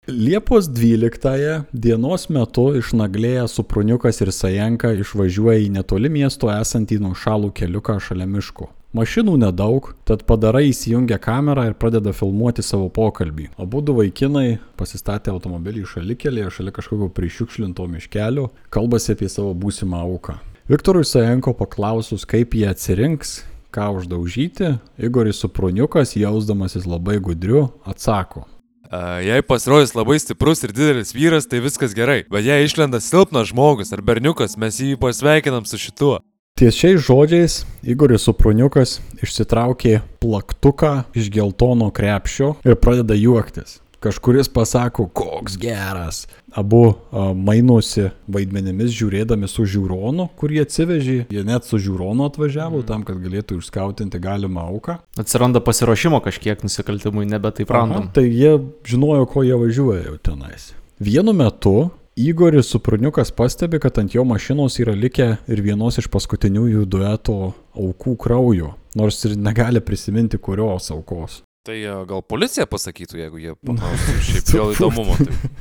[0.09, 7.99] Liepos 12 dienos metu išnaglėję Supruniukas ir Sajenka išvažiuoja į netoli miesto esantį nuošalų keliuką
[8.01, 8.71] šalia miško.
[8.91, 13.45] Mašinų nedaug, tad padarai įsijungia kamerą ir pradeda filmuoti savo pokalbį.
[13.55, 20.35] Abu du vaikinai pasistatė automobilį šalikelėje, šalia kažkokio prišiukšlinto miškelio, kalbasi apie savo būsimą auką.
[20.67, 28.43] Viktorui Sajenko paklausus, kaip jie atsirinks, ką uždaužyti, Igoris Supruniukas, jausdamasis labai gudriu, atsako.
[28.91, 32.25] A, jei pasirodys labai stiprus ir didelis vyras, tai viskas gerai.
[32.27, 36.17] Bet jei išlenda silpnas žmogus ar berniukas, mes jį pasveikinam su šituo.
[36.61, 37.53] Ties šiais žodžiais
[37.89, 43.79] Igoris Supruniukas išsitraukė plaktuką iš geltono krepšio ir pradeda juoktis.
[43.97, 46.27] Kažkuris pasako, koks geras.
[46.53, 51.15] Abu a, mainosi vaidmenimis žiūrėdami su žiūronu, kurį atsivežė.
[51.33, 54.99] Jie net su žiūronu atvažiavo tam, kad galėtų išskautinti galimą auką.
[55.17, 58.05] Atsiranda pasiruošimo kažkiek nusikaltimui, nebe taip random.
[58.05, 58.53] Aha, tai jie
[58.85, 60.75] žinojo, ko jie važiuoja jau tenais.
[61.01, 61.89] Vienu metu
[62.21, 67.37] Igoris Supruniukas pastebi, kad ant jo mašinos yra likę ir vienos iš paskutiniųjų dueto
[67.73, 71.39] aukų kraujo, nors ir negali prisiminti kurios aukos.
[71.65, 75.17] Tai a, gal policija pasakytų, jeigu jie paklaustų šiaip dėl įdomumo.
[75.21, 75.53] Tai.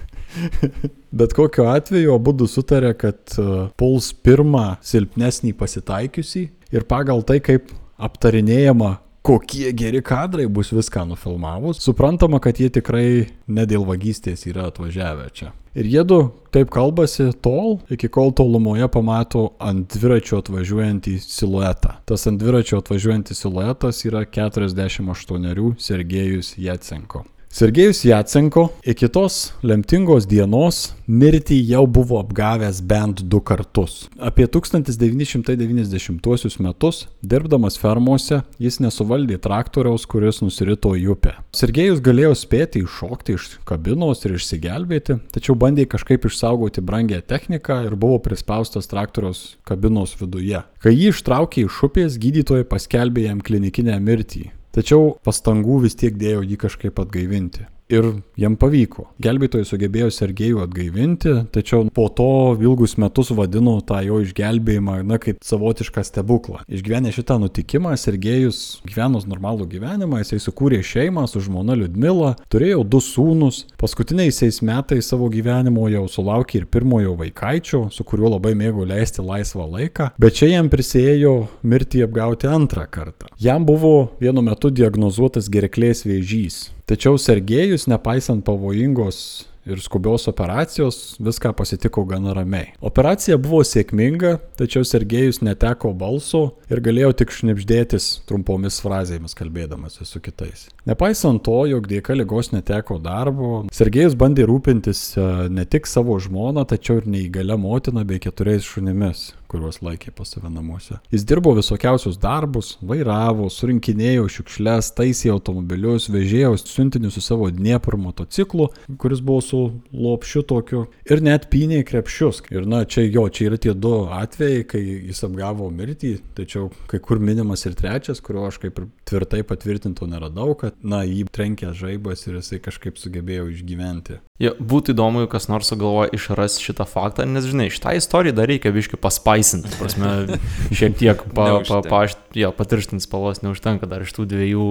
[1.22, 3.46] Bet kokiu atveju abu du sutarė, kad e,
[3.80, 6.44] puls pirmą silpnesnį pasitaikiusį
[6.76, 13.08] ir pagal tai, kaip aptarinėjama, kokie geri kadrai bus viską nufilmavus, suprantama, kad jie tikrai
[13.48, 15.54] ne dėl vagystės yra atvažiavę čia.
[15.74, 16.16] Ir jie du
[16.50, 21.92] taip kalbasi tol, iki kol tolumoje pamato ant dviračio atvažiuojantį siluetą.
[22.10, 27.22] Tas ant dviračio atvažiuojantis siluetas yra 48 Sergejus Jatsenko.
[27.53, 34.07] Sergejus Jatsenko iki tos lemtingos dienos mirtį jau buvo apgavęs bent du kartus.
[34.22, 41.34] Apie 1990 metus, dirbdamas fermose, jis nesuvaldė traktoriaus, kuris nusirito į upę.
[41.51, 47.98] Sergejus galėjo spėti iššokti iš kabinos ir išsigelbėti, tačiau bandė kažkaip išsaugoti brangę techniką ir
[47.98, 50.62] buvo prispaustas traktoriaus kabinos viduje.
[50.78, 54.55] Kai jį ištraukė iš upės, gydytojai paskelbė jam klinikinę mirtį.
[54.70, 57.66] Tačiau pastangų vis tiek dėjo jį kažkaip atgaivinti.
[57.91, 58.07] Ir
[58.38, 59.09] jam pavyko.
[59.22, 65.41] Gelbėtojai sugebėjo Sergejų atgaivinti, tačiau po to ilgus metus vadino tą jo išgelbėjimą, na, kaip
[65.47, 66.62] savotišką stebuklą.
[66.70, 73.03] Išgyvenę šitą nutikimą, Sergejus gyveno normalų gyvenimą, jisai sukūrė šeimą su žmona Liudmila, turėjo du
[73.03, 79.24] sūnus, paskutiniaisiais metais savo gyvenimo jau sulaukė ir pirmojo vaikaičio, su kuriuo labai mėgo leisti
[79.26, 81.34] laisvą laiką, bet čia jam prisėjo
[81.66, 83.34] mirtį apgauti antrą kartą.
[83.43, 86.68] Jam buvo vienu metu diagnozuotas gerklės vėžys.
[86.91, 92.72] Tačiau Sergejus, nepaisant pavojingos ir skubios operacijos, viską pasitiko gana ramiai.
[92.82, 100.18] Operacija buvo sėkminga, tačiau Sergejus neteko balso ir galėjo tik šnipždėtis trumpomis frazėmis kalbėdamas su
[100.24, 100.66] kitais.
[100.91, 106.66] Nepaisant to, jog dėka lygos neteko darbo, Sergejus bandė rūpintis e, ne tik savo žmoną,
[106.74, 110.98] tačiau ir neįgalia motina bei keturiais šunimis kuriuos laikė pas save namuose.
[111.12, 118.70] Jis dirbo visokiausius darbus, vairavo, surinkinėjo šiukšles, taisė automobilius, vežėjo siuntinius su savo Dniepr motociklu,
[119.01, 122.44] kuris buvo su lopšiu tokiu, ir net pynė krepšius.
[122.55, 127.03] Ir na, čia jo, čia yra tie du atvejai, kai jis apgavo mirtį, tačiau kai
[127.03, 131.74] kur minimas ir trečias, kurio aš kaip ir tvirtai patvirtinto neradau, kad, na, jį trenkė
[131.76, 134.20] žaibas ir jisai kažkaip sugebėjo išgyventi.
[134.40, 138.48] Jo, būtų įdomu, jeigu kas nors sugalvoja išras šitą faktą, nes žinai, šitą istoriją dar
[138.48, 138.96] reikia biški
[139.41, 139.78] paspaisinti.
[139.78, 140.38] Prasme,
[140.72, 144.68] šiek tiek pa, pa, pa, jo, patirštinti spalvos neužtenka dar iš tų dviejų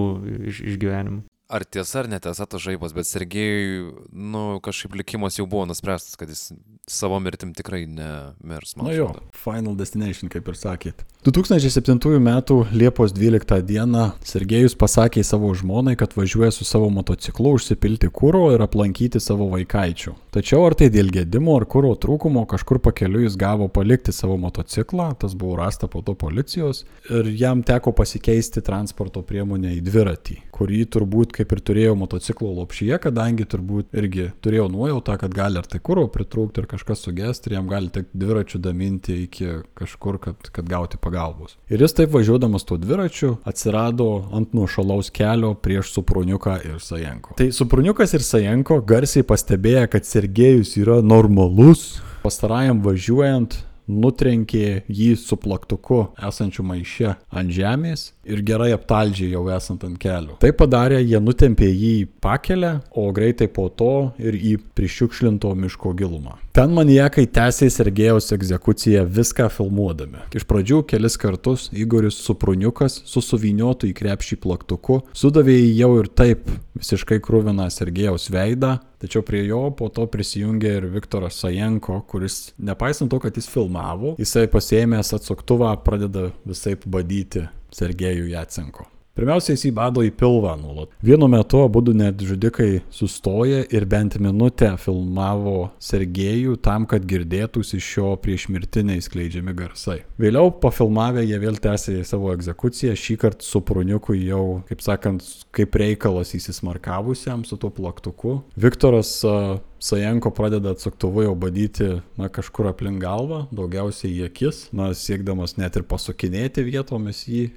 [0.51, 1.25] iš, išgyvenimų.
[1.49, 6.29] Ar tiesa ar netiesa tas žaibas, bet Sergejui, nu, kažkaip likimas jau buvo nuspręstas, kad
[6.29, 6.51] jis
[6.85, 8.75] savo mirtim tikrai nemirs.
[8.77, 9.07] Na jo.
[9.33, 11.01] Final Destination, kaip ir sakėt.
[11.25, 12.41] 2007 m.
[12.71, 13.75] Liepos 12 d.
[14.23, 20.13] Sergejus pasakė savo žmonai, kad važiuoja su savo motociklu užsipilti kūro ir aplankyti savo vaikaičių.
[20.31, 25.09] Tačiau ar tai dėl gedimo ar kūro trūkumo kažkur pakeliu jis gavo palikti savo motociklą,
[25.19, 30.83] tas buvo rasta po to policijos ir jam teko pasikeisti transporto priemonę į dviratį, kurį
[30.95, 35.81] turbūt kaip ir turėjo motociklo lopšyje, kadangi turbūt irgi turėjo nuojautą, kad gali ar tai
[35.83, 39.51] kūro pritrūkti, ar kažkas sugesti ir jam gali tik dviračių daminti iki
[39.81, 41.57] kažkur, kad, kad gauti pagalbos.
[41.69, 47.35] Ir jis taip važiuodamas tuo dviračiu atsirado ant nuošalaus kelio prieš Supruniuką ir Sajenko.
[47.37, 55.37] Tai Supruniukas ir Sajenko garsiai pastebėję, kad Sergejus yra normalus, pastarajam važiuojant nutrenkė jį su
[55.41, 60.37] plaktuku esančiu maiše ant žemės ir gerai aptaldžiai jau esant ant kelio.
[60.43, 65.95] Tai padarė, jie nutempė jį į pakelę, o greitai po to ir į prišiukšlinto miško
[65.97, 66.37] gilumą.
[66.59, 70.19] Ten maniekai tęsė Sergejaus egzekuciją viską filmuodami.
[70.35, 76.11] Iš pradžių kelis kartus Igoris Supruniukas su suviniotu į krepšį plaktuku sudavė į jau ir
[76.11, 82.49] taip visiškai krūviną Sergejaus veidą, Tačiau prie jo po to prisijungė ir Viktoras Sajenko, kuris,
[82.59, 88.89] nepaisant to, kad jis filmavo, jisai pasėmęs atsuktuvą pradeda visai badyti Sergejų Jacenko.
[89.19, 90.93] Pirmiausia, jis įbado į pilvą nuolat.
[91.03, 98.13] Vienu metu abu net žudikai sustoja ir bent minutę filmavo Sergejų tam, kad girdėtųsi šio
[98.23, 99.97] priešmirtiniai skleidžiami garsai.
[100.23, 105.75] Vėliau pafilmavę jie vėl tęsė savo egzekuciją, šį kartą su pruniuku jau, kaip sakant, kaip
[105.83, 108.37] reikalas įsismarkavusiam su tuo plaktuku.
[108.55, 114.93] Viktoras uh, Sajenko pradeda atsuktuvu jau badyti, na, kažkur aplink galvą, daugiausiai į akis, na,
[114.95, 117.49] siekdamas net ir pasukinėti vietomis jį.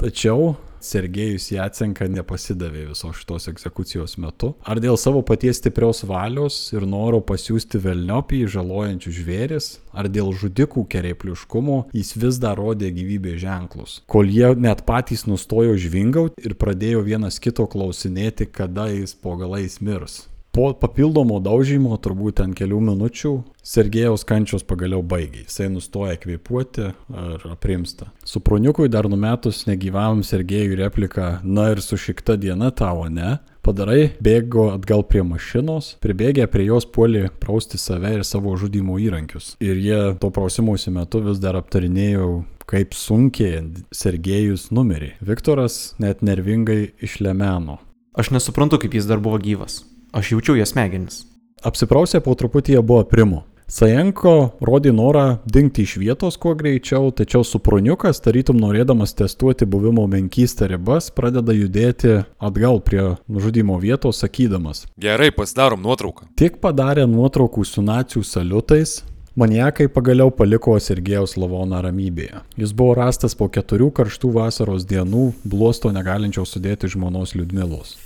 [0.00, 4.52] Tačiau Sergejus Jacenka nepasidavė visos šitos egzekucijos metu.
[4.68, 10.34] Ar dėl savo paties stiprios valios ir noro pasiūsti velniopį į žalojančius žvėris, ar dėl
[10.36, 13.96] žudikų kereipliškumo jis vis dar rodė gyvybės ženklus.
[14.10, 19.80] Kol jie net patys nustojo žvingauti ir pradėjo vienas kito klausinėti, kada jis po galais
[19.80, 20.24] mirs.
[20.54, 23.30] Po papildomo daužymo, turbūt ten kelių minučių,
[23.66, 25.40] Sergejaus kančios pagaliau baigė.
[25.48, 28.12] Jisai nustoja kvepuoti ar aprimsta.
[28.22, 33.40] Su pruniukui dar numetus negyvam Sergejui repliką, na ir su šikta diena tavo, ne?
[33.66, 39.56] Padarai, bėgo atgal prie mašinos, pribėgę prie jos puolį prausti save ir savo žudimo įrankius.
[39.64, 42.28] Ir jie to prausimuose metu vis dar aptarinėjo
[42.70, 45.16] kaip sunkiai Sergejus numirė.
[45.18, 47.80] Viktoras net nervingai išlemeno.
[48.14, 49.80] Aš nesuprantu, kaip jis dar buvo gyvas.
[50.14, 51.24] Aš jaučiau jo smegenis.
[51.66, 53.42] Apsiprausę po truputį jie buvo primo.
[53.66, 60.68] Sajenko rodė norą dingti iš vietos kuo greičiau, tačiau supruniukas, tarytum norėdamas testuoti buvimo menkystę
[60.70, 64.84] ribas, pradeda judėti atgal prie nužudimo vietos, sakydamas.
[65.00, 66.28] Gerai, pasidarom nuotrauką.
[66.38, 69.00] Tik padarė nuotraukų su nacijų saliutais,
[69.34, 72.44] Maniakai pagaliau paliko Sergejaus lavoną ramybėje.
[72.54, 77.96] Jis buvo rastas po keturių karštų vasaros dienų, bluosto negalinčiau sudėti žmonos Liudmilos.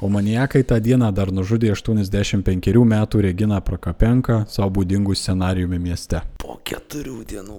[0.00, 6.20] O maniakai tą dieną dar nužudė 85 metų Regina Prakapenką savo būdingų scenarijumi mieste.
[6.38, 7.58] Po keturių dienų.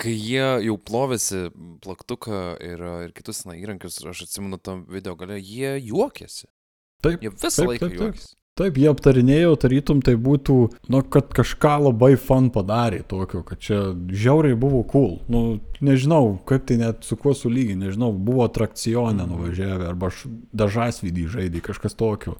[0.00, 1.50] Kai jie jau plovėsi
[1.84, 6.48] plaktuką ir, ir kitus na, įrankius, aš atsimenu tam video gale, jie juokėsi.
[7.04, 8.00] Taip, Jie visą taip, laiką taip, taip.
[8.06, 8.32] juokėsi.
[8.60, 10.54] Taip, jie aptarinėjo, tarytum tai būtų,
[10.92, 13.78] nu, kad kažką labai fan padarė tokio, kad čia
[14.12, 15.14] žiauriai buvo cool.
[15.32, 20.12] Nu, nežinau, kaip tai net su kuo sulygiai, nežinau, buvo atrakcionė nuvažiavę, arba
[20.52, 22.36] dažasvidį žaidė, kažkas tokio.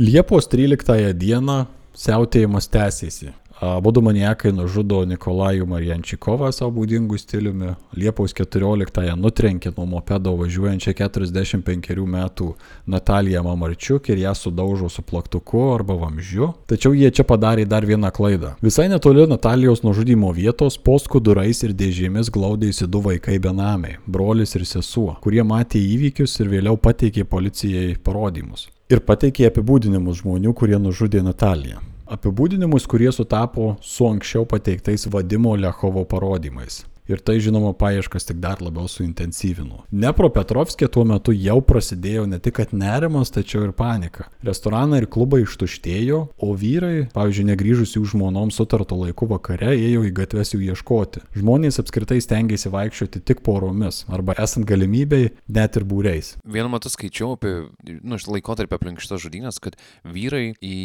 [0.00, 1.60] Liepos 13 dieną
[1.94, 3.30] siautėjimas tęsėsi.
[3.62, 7.68] Abu maniakai nužudo Nikolajų Marijančikovą savo būdingų stiliumi.
[7.94, 12.48] Liepos 14-ąją nutrenkė nuo mopedo važiuojančią 45 metų
[12.90, 16.48] Nataliją Mamarčiuk ir ją sudaužo su plaktuku arba vamzdžiu.
[16.66, 18.56] Tačiau jie čia padarė dar vieną klaidą.
[18.66, 24.66] Visai netoli Natalijos nužudimo vietos po skudurais ir dėžėmis glaudėsi du vaikai benamiai- brolis ir
[24.66, 28.66] sesuo, kurie matė įvykius ir vėliau pateikė policijai parodymus.
[28.90, 36.04] Ir pateikė apibūdinimus žmonių, kurie nužudė Nataliją apibūdinimus, kurie sutapo su anksčiau pateiktais Vadimo Lechovo
[36.04, 36.82] parodymais.
[37.10, 39.82] Ir tai, žinoma, paieškas tik dar labiau suintensyvino.
[39.90, 44.28] Nepropetrovskė tuo metu jau prasidėjo ne tik nerimas, tačiau ir panika.
[44.46, 50.54] Restoranai ir klubai ištuštėjo, o vyrai, pavyzdžiui, negryžusių žmonom sutarto laiku vakare, ėjo į gatves
[50.54, 51.24] jų ieškoti.
[51.34, 56.36] Žmonės apskritai stengiasi vaikščioti tik poromis, arba esant galimybei, net ir būreis.
[56.46, 59.74] Vienu metu skaičiau apie, nu, šitą laikotarpį aplink šitas žudynės, kad
[60.06, 60.78] vyrai į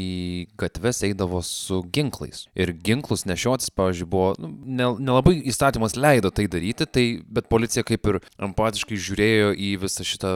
[0.58, 2.48] gatves eidavo su ginklais.
[2.58, 7.86] Ir ginklus nešiotis, pavyzdžiui, buvo nu, ne- nelabai įstatymas leido tai daryti, tai, bet policija
[7.88, 10.34] kaip ir empatiškai žiūrėjo į visą šitą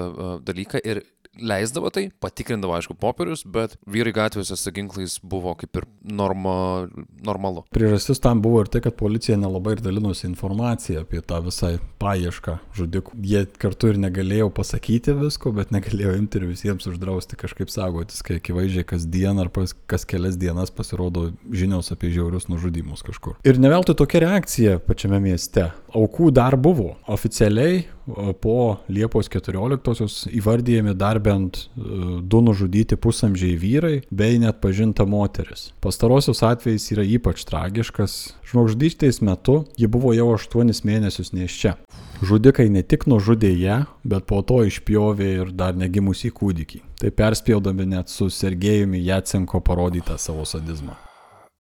[0.48, 1.04] dalyką ir
[1.40, 6.88] leisdavo tai, patikrindavo, aišku, popierius, bet vyrai gatvėse su ginklais buvo kaip ir norma,
[7.24, 7.64] normalu.
[7.74, 12.58] Priežastis tam buvo ir tai, kad policija nelabai ir dalinosi informaciją apie tą visą paiešką
[12.78, 13.20] žudikų.
[13.32, 18.42] Jie kartu ir negalėjo pasakyti visko, bet negalėjo imti ir visiems uždrausti kažkaip saugotis, kai
[18.42, 23.40] akivaizdžiai kasdien ar pas, kas kelias dienas pasirodo žinios apie žiaurius nužudymus kažkur.
[23.48, 25.70] Ir ne veltui tokia reakcija pačiame mieste.
[25.92, 26.94] Aukų dar buvo.
[27.12, 28.56] Oficialiai o, po
[28.92, 35.72] Liepos 14-osios įvardyjami dar bent e, du nužudyti pusamžiai vyrai bei net pažinta moteris.
[35.84, 38.20] Pastarosios atvejais yra ypač tragiškas.
[38.52, 41.76] Žmogžudystės metu ji buvo jau 8 mėnesius neščia.
[42.22, 46.84] Žudikai ne tik nužudė ją, bet po to išpjovė ir dar negimusį kūdikį.
[47.02, 50.96] Tai perspjaudami net su Sergejumi Jacenko parodytą savo sadizmą.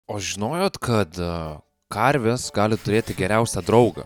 [0.07, 1.59] O žinojot, kad uh,
[1.95, 4.05] karvės gali turėti geriausią draugą.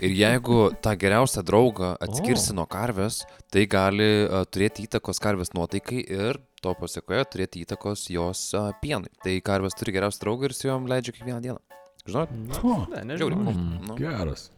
[0.00, 6.04] Ir jeigu tą geriausią draugą atskirsi nuo karvės, tai gali uh, turėti įtakos karvės nuotaikai
[6.06, 9.10] ir to pasiekoje turėti įtakos jos uh, pienui.
[9.24, 11.60] Tai karvės turi geriausią draugą ir su juom leidžia kiekvieną dieną.
[12.06, 12.30] Žinot?
[12.62, 13.42] O, Ne, Žiauriai.
[13.44, 13.84] nežinau.
[13.90, 13.98] Nu.
[13.98, 14.48] geras.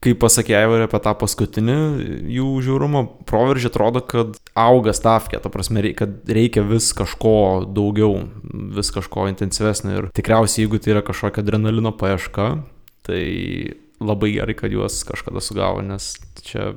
[0.00, 1.74] Kai pasakė Aivarė apie tą paskutinį
[2.32, 7.34] jų žiaurumo proveržį, atrodo, kad auga stavkė, ta prasme, kad reikia vis kažko
[7.76, 8.22] daugiau,
[8.78, 9.98] vis kažko intensyvesnio.
[9.98, 12.48] Ir tikriausiai, jeigu tai yra kažkokia adrenalino paieška,
[13.04, 13.20] tai
[14.00, 16.14] labai gerai, kad juos kažkada sugavo, nes
[16.46, 16.72] čia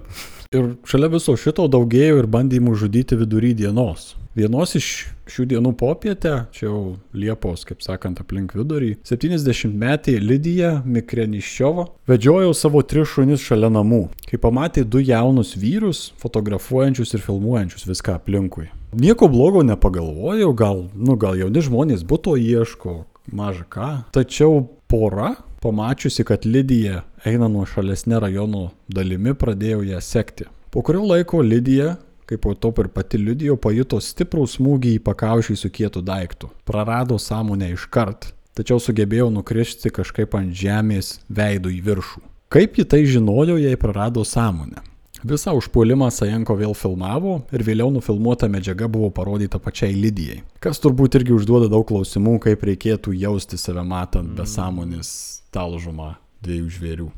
[0.53, 4.11] Ir šalia viso šito daugėjo ir bandymų žudyti vidury dienos.
[4.37, 4.89] Vienos iš
[5.29, 6.81] šių dienų popietę, čia jau
[7.17, 14.37] Liepos, kaip sakant, aplink vidurį, 70-metė Lydija Mikreniščiova vedžiojo savo tris šunis šalia namų, kai
[14.41, 18.67] pamatė du jaunus vyrus, fotografuojančius ir filmuojančius viską aplinkui.
[18.93, 22.99] Nieko blogo nepagalvojau, gal, nu, gal jauni žmonės būto ieško,
[23.33, 23.89] maža ką.
[24.13, 25.33] Tačiau pora
[25.63, 30.49] pamačiusi, kad Lydija eina nuo šalesnė rajono dalimi, pradėjo ją sekti.
[30.73, 31.95] Po kurio laiko Lydija,
[32.27, 36.49] kaip po to ir pati liudijo, pajuto stiprų smūgį į pakaušį su kietu daiktu.
[36.67, 42.23] Prarado sąmonę iškart, tačiau sugebėjo nukrišti kažkaip ant žemės veidų į viršų.
[42.53, 44.83] Kaip ji tai žinojo, jei prarado sąmonę?
[45.23, 50.41] Visą užpuolimą Sajenko vėl filmavo ir vėliau nufilmuota medžiaga buvo parodyta pačiai Lydijai.
[50.59, 56.69] Kas turbūt irgi užduoda daug klausimų, kaip reikėtų jausti save matant be sąmonės talžumą dviejų
[56.77, 57.09] žvėrių.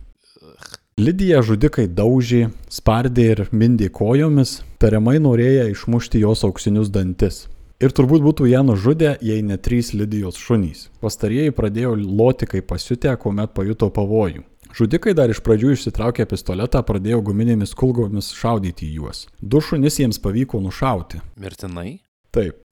[0.96, 7.46] Lydija žudikai daužė, spardė ir mindė kojomis, tariamai norėję išmušti jos auksinius dantis.
[7.84, 10.86] Ir turbūt būtų ją nužudę, jei ne trys Lydijos šunys.
[11.04, 14.46] Pastarieji pradėjo loti kaip pasiutę, kuomet pajuto pavojų.
[14.76, 19.26] Žudikai dar iš pradžių išsitraukė pistoletą, pradėjo guminėmis kulgomis šaudyti į juos.
[19.40, 21.20] Du šunis jiems pavyko nušauti.
[21.40, 21.98] Mirtinai?
[22.32, 22.64] Taip.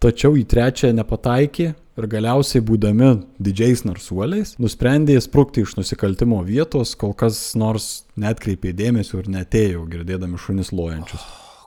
[0.00, 3.10] Tačiau į trečią nepataikė ir galiausiai būdami
[3.42, 10.40] didžiais narsuoliais nusprendė sprukti iš nusikaltimo vietos, kol kas nors netkreipė dėmesio ir netėjo girdėdami
[10.40, 11.26] šunis lojančius.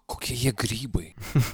[0.09, 1.13] Kokie jie grybai.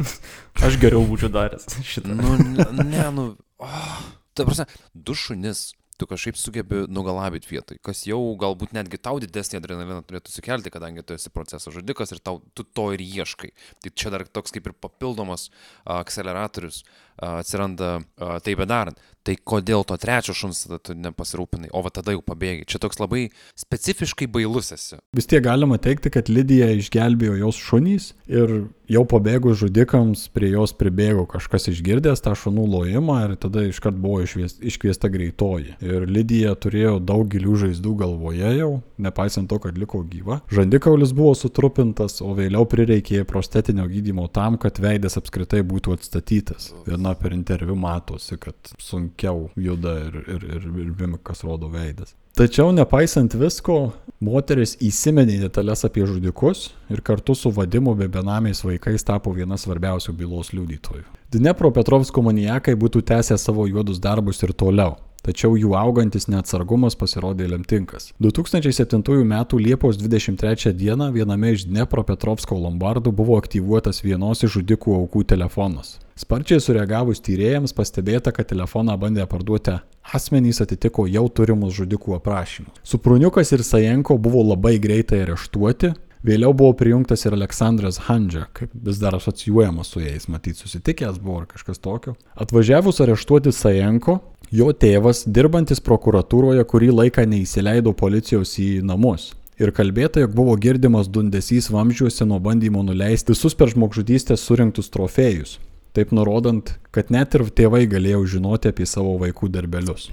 [0.66, 2.16] aš geriau būčiau daręs šitą.
[2.18, 2.38] Nu,
[2.82, 3.28] ne, nu.
[3.60, 4.00] Oh,
[4.34, 4.66] ta prasme,
[4.96, 5.70] du šunis
[6.00, 11.04] tu kažkaip sugebi nugalabyti vietoj, kas jau galbūt netgi tau didesnį adrenaliną turėtų sukelti, kadangi
[11.04, 13.52] tu esi proceso žudikas ir tau, tu to ir ieškai.
[13.84, 15.50] Tai čia dar toks kaip ir papildomas
[15.84, 16.88] akceleratorius a,
[17.22, 18.00] atsiranda
[18.44, 19.00] tai bedarant.
[19.28, 22.64] Tai kodėl to trečio šuns tada tu nepasirūpinai, o va tada jau pabėgi.
[22.72, 23.28] Čia toks labai
[23.60, 24.98] specifiškai bailus esi.
[25.14, 28.54] Vis tiek galima teikti, kad Lydija išgelbėjo jos šunys ir
[28.90, 34.24] jau pabėgus žudikams prie jos pribėgo kažkas išgirdęs tą šunų lojimą ir tada iškart buvo
[34.24, 35.76] išvies, iškviesta greitoji.
[35.84, 40.40] Ir Lydija turėjo daug gilių žaizdų galvoje jau, nepaisant to, kad liko gyva.
[40.50, 46.72] Žandikaulis buvo sutrupintas, o vėliau prireikė prostetinio gydymo tam, kad veidas apskritai būtų atstatytas.
[46.88, 52.16] Viena per interviu matosi, kad sunkiau juda ir, ir, ir, ir mimikas rodo veidas.
[52.40, 53.92] Tačiau nepaisant visko,
[54.24, 60.16] moteris įsimenė detalės apie žudikus ir kartu su vadimu bei benamiais vaikais tapo viena svarbiausių
[60.16, 61.04] bylos liudytojų.
[61.36, 64.96] Dnepro Petrovsko maniakai būtų tęsę savo juodus darbus ir toliau.
[65.26, 68.12] Tačiau jų augantis neatsargumas pasirodė lemtingas.
[68.24, 69.36] 2007 m.
[69.60, 70.96] Liepos 23 d.
[71.16, 75.98] viename iš Dnepropetrovsko lombardų buvo aktyvuotas vienos iš žudikų aukų telefonas.
[76.20, 79.78] Sparčiai sureagavus tyrėjams pastebėta, kad telefoną bandę parduoti
[80.16, 82.82] asmenys atitiko jau turimus žudikų aprašymus.
[82.84, 88.98] Supruniukas ir Sajenko buvo labai greitai areštuoti, Vėliau buvo prijungtas ir Aleksandras Handžia, kaip vis
[89.00, 92.18] dar asocijuojamas su jais, matyt, susitikęs buvo ar kažkas tokio.
[92.36, 94.18] Atvažiavus areštuoti Sajenko,
[94.52, 99.32] jo tėvas, dirbantis prokuratūroje, kurį laiką neįsileido policijos į namus.
[99.64, 105.58] Ir kalbėta, jog buvo girdimas dundesys vamzdžiuose nuo bandymo nuleisti visus per žmogžudystę surinktus trofėjus.
[105.96, 110.12] Taip nurodant, kad net ir tėvai galėjo žinoti apie savo vaikų darbelius.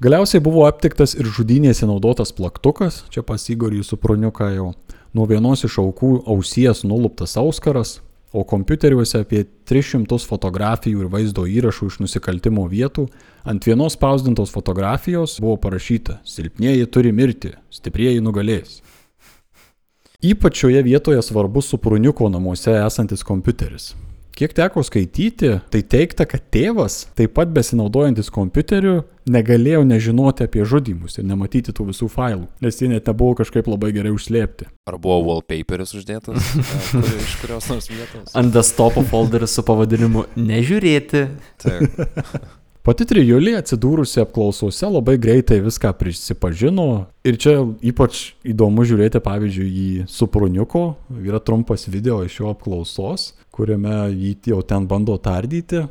[0.00, 4.70] Galiausiai buvo aptiktas ir žudynėse naudotas plaktukas, čia pasigorį su pruniuką jau,
[5.12, 7.98] nuo vienos iš aukų ausies nuluptas auskaras,
[8.32, 13.10] o kompiuteriuose apie 300 fotografijų ir vaizdo įrašų iš nusikaltimo vietų,
[13.44, 18.80] ant vienos spausdintos fotografijos buvo parašyta Silpnieji turi mirti, stiprieji nugalės.
[20.24, 23.92] Ypač šioje vietoje svarbus su pruniuko namuose esantis kompiuteris.
[24.36, 29.00] Kiek teko skaityti, tai teikta, kad tėvas, taip pat besinaudojantis kompiuteriu,
[29.30, 33.92] negalėjo nežinoti apie žudimus ir nematyti tų visų failų, nes jie net nebuvo kažkaip labai
[33.96, 34.70] gerai užslėpti.
[34.90, 36.54] Ar buvo wallpaperis uždėtas
[36.92, 38.32] kur, iš kurios nors vietos?
[38.38, 41.26] Ant desktopo folderis su pavadinimu Nežiūrėti.
[41.62, 42.00] Taip.
[42.80, 46.86] Pati trijulė atsidūrusi apklausose labai greitai viską prisipažino
[47.28, 50.86] ir čia ypač įdomu žiūrėti pavyzdžiui į Supruniuko,
[51.20, 55.84] yra trumpas video iš jo apklausos, kuriame jį jau ten bando tardyti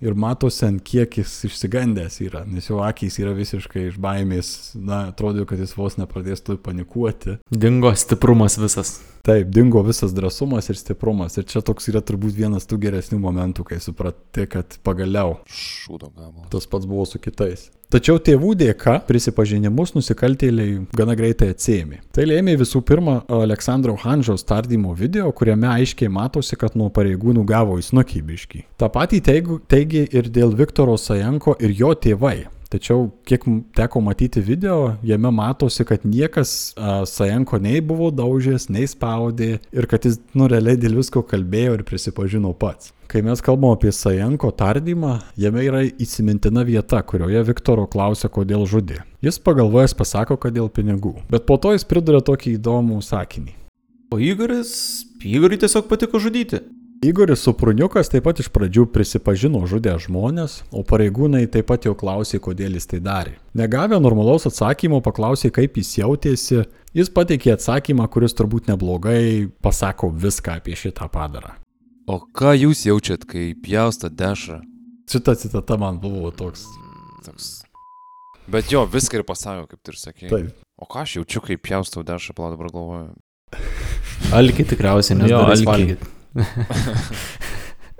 [0.00, 5.06] ir matosi, ant kiek jis išsigandęs yra, nes jo akys yra visiškai iš baimės, na,
[5.12, 7.38] atrodo, kad jis vos nepradės tu panikuoti.
[7.50, 8.98] Dingo stiprumas visas.
[9.26, 11.34] Taip, dingo visas drąsumas ir stiprumas.
[11.34, 16.46] Ir čia toks yra turbūt vienas tų geresnių momentų, kai suprati, kad pagaliau Šūdo gabalas.
[16.52, 17.66] tas pats buvo su kitais.
[17.90, 22.00] Tačiau tėvų dėka prisipažinimus nusikaltėliai gana greitai atsėmė.
[22.14, 27.78] Tai lėmė visų pirma Aleksandro Hanžos tardymo video, kuriame aiškiai matosi, kad nuo pareigūnų gavo
[27.82, 28.64] įsnukybiški.
[28.78, 29.22] Ta patį
[29.66, 32.44] teigė ir dėl Viktoro Sajenko ir jo tėvai.
[32.76, 33.46] Tačiau kiek
[33.76, 39.88] teko matyti video, jame matosi, kad niekas a, Sajenko nei buvo daužęs, nei spaudė ir
[39.90, 42.92] kad jis, nu, realiai dėl visko kalbėjo ir prisipažino pats.
[43.06, 49.04] Kai mes kalbam apie Sajenko tardymą, jame yra įsimintina vieta, kurioje Viktoro klausia, kodėl žudė.
[49.22, 51.14] Jis pagalvojęs pasako, kad dėl pinigų.
[51.30, 53.54] Bet po to jis priduria tokį įdomų sakinį.
[54.10, 54.72] O Igoris,
[55.26, 56.60] Igoriui tiesiog patiko žudyti.
[57.04, 62.40] Igoris Supruniukas taip pat iš pradžių prisipažino žudę žmonės, o pareigūnai taip pat jau klausė,
[62.40, 63.34] kodėl jis tai darė.
[63.56, 66.62] Negavę normalaus atsakymo, paklausė, kaip jis jautėsi,
[66.96, 71.52] jis pateikė atsakymą, kuris turbūt neblogai pasako viską apie šitą padarą.
[72.08, 74.62] O ką jūs jaučiat, kai pjaustat dešrą?
[75.10, 76.64] Šita citata man buvo toks.
[77.26, 77.52] Toks.
[78.48, 80.32] Bet jo, viską ir pasako, kaip tu ir sakei.
[80.32, 80.52] Taip.
[80.80, 83.08] O ką aš jaučiu, kai pjaustau dešrą, pala dabar galvoju.
[84.36, 86.15] Alki tikriausiai, nes jo, alkį.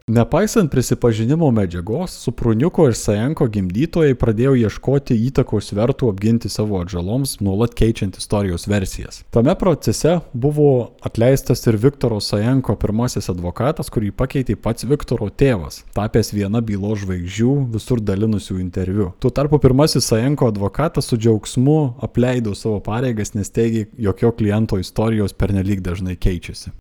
[0.09, 7.75] Nepaisant prisipažinimo medžiagos, Supruniuko ir Sajenko gimdytojai pradėjo ieškoti įtakos vertų apginti savo atžaloms, nuolat
[7.75, 9.25] keičiant istorijos versijas.
[9.35, 16.31] Tame procese buvo atleistas ir Viktoro Sajenko pirmasis advokatas, kurį pakeitė pats Viktoro tėvas, tapęs
[16.39, 19.11] viena bylo žvaigždžių visur dalinusių interviu.
[19.19, 24.79] Tuo tarpu pirmasis Sajenko advokatas su džiaugsmu apleido savo pareigas, nes teigė, jog jo kliento
[24.79, 26.77] istorijos pernelyg dažnai keičiasi.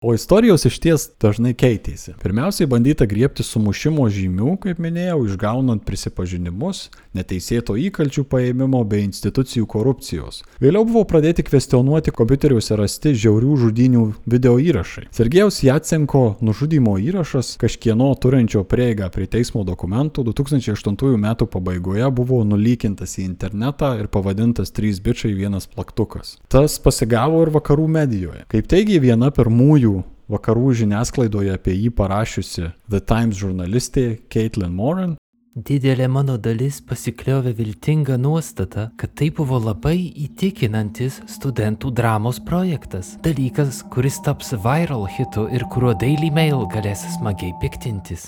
[0.00, 2.12] O istorijos iš ties dažnai keitėsi.
[2.20, 10.42] Pirmiausiai bandyta griebti sumušimo žymių, kaip minėjau, išgaunant prisipažinimus, neteisėto įkalčių paėmimo bei institucijų korupcijos.
[10.60, 15.06] Vėliau buvo pradėti kvestionuoti kompiuteriuose rasti žiaurių žudinių video įrašai.
[15.16, 21.32] Sergejaus Jatsenko nužudimo įrašas kažkieno turinčio prieigą prie teismo dokumentų 2008 m.
[21.40, 26.36] pabaigoje buvo nulykintas į internetą ir pavadintas 3 bičiai vienas plaktukas.
[26.52, 28.44] Tas pasigavo ir vakarų medijoje.
[28.52, 29.95] Kaip teigia viena pirmųjų
[30.32, 35.16] vakarų žiniasklaidoje apie jį parašiusi The Times žurnalistė Caitlin Moran,
[35.56, 39.94] Didelė mano dalis pasikliovė viltinga nuostata, kad tai buvo labai
[40.26, 43.14] įtikinantis studentų dramos projektas.
[43.24, 48.26] Dalykas, kuris taps viral hitu ir kuriuo Daily Mail galės smagiai piktintis.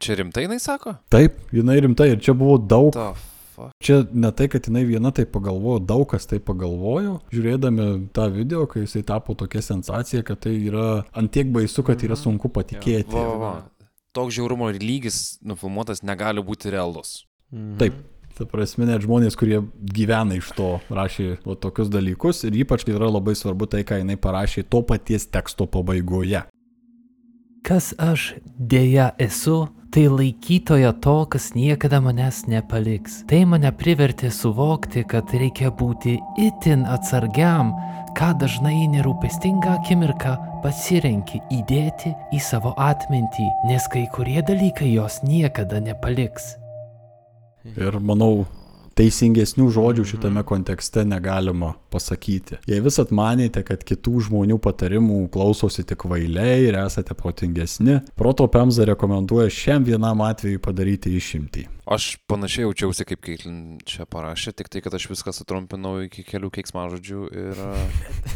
[0.00, 0.96] Čia rimtai jinai sako?
[1.12, 3.10] taip, jinai rimtai ir čia buvo daug Ta
[3.62, 3.76] fuck.
[3.82, 8.66] Čia ne tai, kad jinai viena tai pagalvojo, daug kas tai pagalvojo, žiūrėdami tą video,
[8.70, 13.14] kai jisai tapo tokia sensacija, kad tai yra antiek baisu, kad yra sunku patikėti.
[13.14, 13.88] Va, va, va.
[14.12, 17.22] Toks žiaurumo lygis nufilmuotas negali būti realus.
[17.80, 18.00] Taip.
[18.32, 19.58] Ta prasme, net žmonės, kurie
[19.92, 24.16] gyvena iš to, rašė va, tokius dalykus ir ypač yra labai svarbu tai, ką jinai
[24.16, 26.40] parašė to paties teksto pabaigoje.
[27.62, 33.18] Kas aš dėja esu, tai laikytoja to, kas niekada manęs nepaliks.
[33.28, 37.74] Tai mane privertė suvokti, kad reikia būti itin atsargiam,
[38.16, 40.32] ką dažnai nerūpestingą akimirką
[40.64, 46.54] pasirenki įdėti į savo atmintį, nes kai kurie dalykai jos niekada nepaliks.
[47.76, 48.46] Ir manau,
[48.98, 52.58] teisingesnių žodžių šitame kontekste negalima pasakyti.
[52.68, 58.86] Jei visat manėte, kad kitų žmonių patarimų klausosi tik vailiai ir esate protingesni, Proto Pemza
[58.88, 61.66] rekomenduoja šiam vienam atveju padaryti išimtį.
[61.92, 66.52] Aš panašiai jaučiausi, kaip Keitlin čia parašė, tik tai, kad aš viską sutrumpinau iki kelių
[66.54, 67.62] keiksmažodžių ir,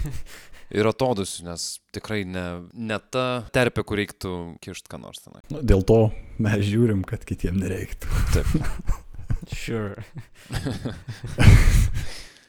[0.78, 4.34] ir atodusiu, nes tikrai ne, ne ta terpė, kur reiktų
[4.64, 5.44] kišti ką nors tenai.
[5.54, 6.00] Nu, Dėl to
[6.42, 8.10] mes žiūrim, kad kitiem nereiktų.
[8.34, 8.56] Taip.
[9.52, 10.02] Sure.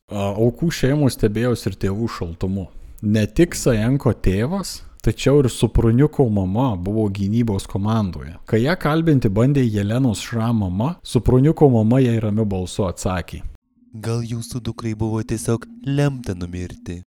[0.07, 2.67] Aukų šeimų stebėjosi ir tėvų šaltumu.
[3.03, 8.37] Ne tik Sajenko tėvas, tačiau ir Supruniuko mama buvo gynybos komandoje.
[8.49, 13.43] Kai ją kalbinti bandė Jelenos Šra mama, Supruniuko mama jai ramiu balsu atsakė.
[13.97, 17.01] Gal jūsų dukrai buvo tiesiog lemta numirti?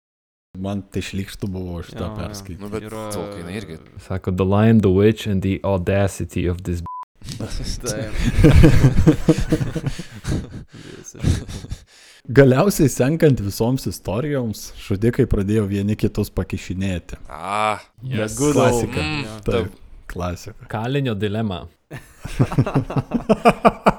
[0.60, 2.62] Man tai šlikštų buvo šitą perskaityti.
[2.64, 3.78] Nu, bet Yra- tolkai irgi.
[4.02, 6.82] Sako, The Lion, the Witch and the Audacity of this.
[12.30, 17.18] Galiausiai senkant visoms istorijoms, žudikai pradėjo vieni kitus pakišinėti.
[17.30, 18.36] A, Yes.
[18.38, 19.02] Klasika.
[19.02, 19.74] Mm, Taip,
[20.12, 20.68] klasika.
[20.70, 21.64] Kalinio dilema.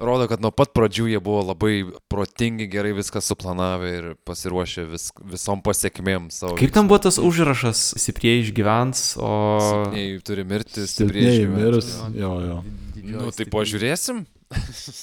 [0.00, 5.08] rodo, kad nuo pat pradžių jie buvo labai protingi, gerai viską suplanavę ir pasiruošę vis,
[5.32, 6.56] visom pasiekmėm savo.
[6.60, 9.32] Kaip ten buvo tas užrašas, stipriai išgyvens, o...
[9.64, 11.92] Silpnieji turi mirti, stipriai išgyvens.
[12.18, 12.62] Jo, jo.
[13.08, 14.24] Nu, tai pažiūrėsim,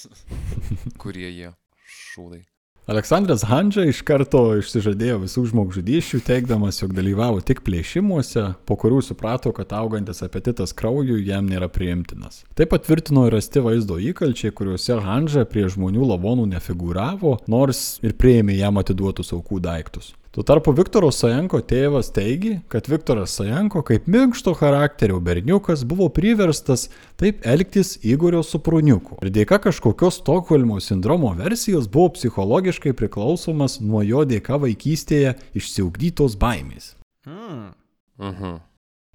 [1.02, 1.54] kurie jie
[1.86, 2.44] šūdai.
[2.86, 9.50] Aleksandras Handža iš karto išsižadėjo visų žmogžudyščių, teikdamas, jog dalyvavo tik plėšimuose, po kurių suprato,
[9.58, 12.44] kad augantis apetitas kraujui jam nėra priimtinas.
[12.54, 18.60] Tai patvirtino ir rasti vaizdo įkalčiai, kuriuose Handža prie žmonių lavonų nefigūravo, nors ir prieėmė
[18.60, 20.14] jam atiduotus aukų daiktus.
[20.36, 26.90] Tuo tarpu Viktoro Sajenko tėvas teigi, kad Viktoras Sajenko kaip minkšto charakterio berniukas buvo priverstas
[27.16, 29.22] taip elgtis Igorio supruniuku.
[29.24, 36.98] Ir dėka kažkokios Stokholmo sindromo versijos buvo psichologiškai priklausomas nuo jo dėka vaikystėje išsiugdytos baimės.
[37.24, 37.72] Hmm.
[38.20, 38.60] Mhm.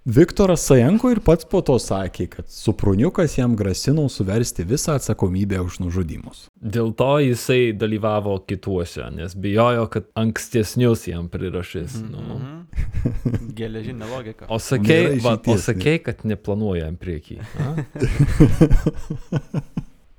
[0.04, 5.76] Viktoras Sajenko ir pats po to sakė, kad supruniukas jam grasino suversti visą atsakomybę už
[5.82, 6.46] nužudimus.
[6.56, 11.98] Dėl to jisai dalyvavo kituose, nes bijojo, kad ankstesnius jam prirašys.
[12.00, 12.38] Nu.
[12.38, 12.64] Mhm.
[13.60, 14.48] Geležinė logika.
[14.48, 17.36] O sakei, va, o sakei, kad neplanuojam priekį.
[17.60, 17.76] a?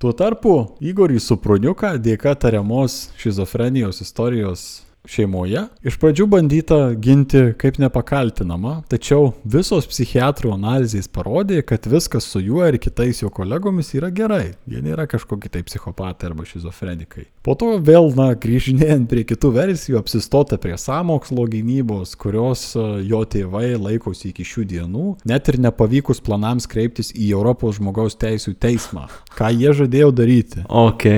[0.02, 4.70] Tuo tarpu Igorį Supruniuką dėka tariamos šizofrenijos istorijos
[5.10, 12.42] šeimoje iš pradžių bandyta ginti kaip nepakaltinama, tačiau visos psichiatrų analizės parodė, kad viskas su
[12.44, 14.54] juo ir kitais jo kolegomis yra gerai.
[14.70, 17.26] Jie nėra kažkokie tai psichopatai arba šizofrenikai.
[17.46, 23.24] Po to vėl, na, grįžinėjant prie kitų versijų, apsistota prie samokslo gynybos, kurios e, jo
[23.26, 29.08] tėvai laikosi iki šių dienų, net ir nepavykus planams kreiptis į Europos žmogaus teisų teismą.
[29.38, 30.66] Ką jie žadėjo daryti?
[30.70, 31.10] Ok,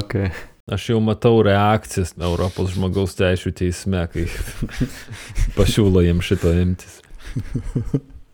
[0.00, 0.20] ok.
[0.66, 4.24] Aš jau matau reakcijas Europos žmogaus teisų teisme, kai
[5.58, 6.98] pasiūlo jiem šito imtis.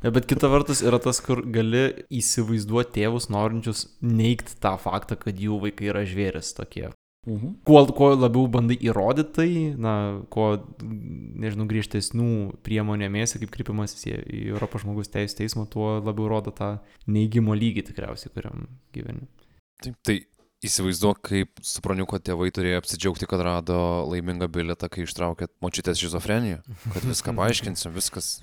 [0.02, 5.36] Ja, bet kita vertus yra tas, kur gali įsivaizduoti tėvus norinčius neigti tą faktą, kad
[5.38, 6.88] jų vaikai yra žvėris tokie.
[7.28, 7.52] Mhm.
[7.68, 9.92] Kuo, kuo labiau bandai įrodyti tai, na,
[10.32, 12.32] kuo, nežinau, griežtesnių
[12.66, 16.72] priemonių mėsi, kaip kreipiamas į, į Europos žmogus teisų teismą, tuo labiau rodo tą
[17.06, 19.28] neigimo lygį tikriausiai, kuriam gyveni.
[19.82, 20.16] Taip, tai
[20.66, 23.76] įsivaizduok, kaip supraniuko tėvai turėjo apsidžiaugti, kad rado
[24.10, 26.62] laimingą bilietą, kai ištraukėt močiutės šizofreniją.
[26.89, 28.34] Kad viską paaiškinsim, viskas.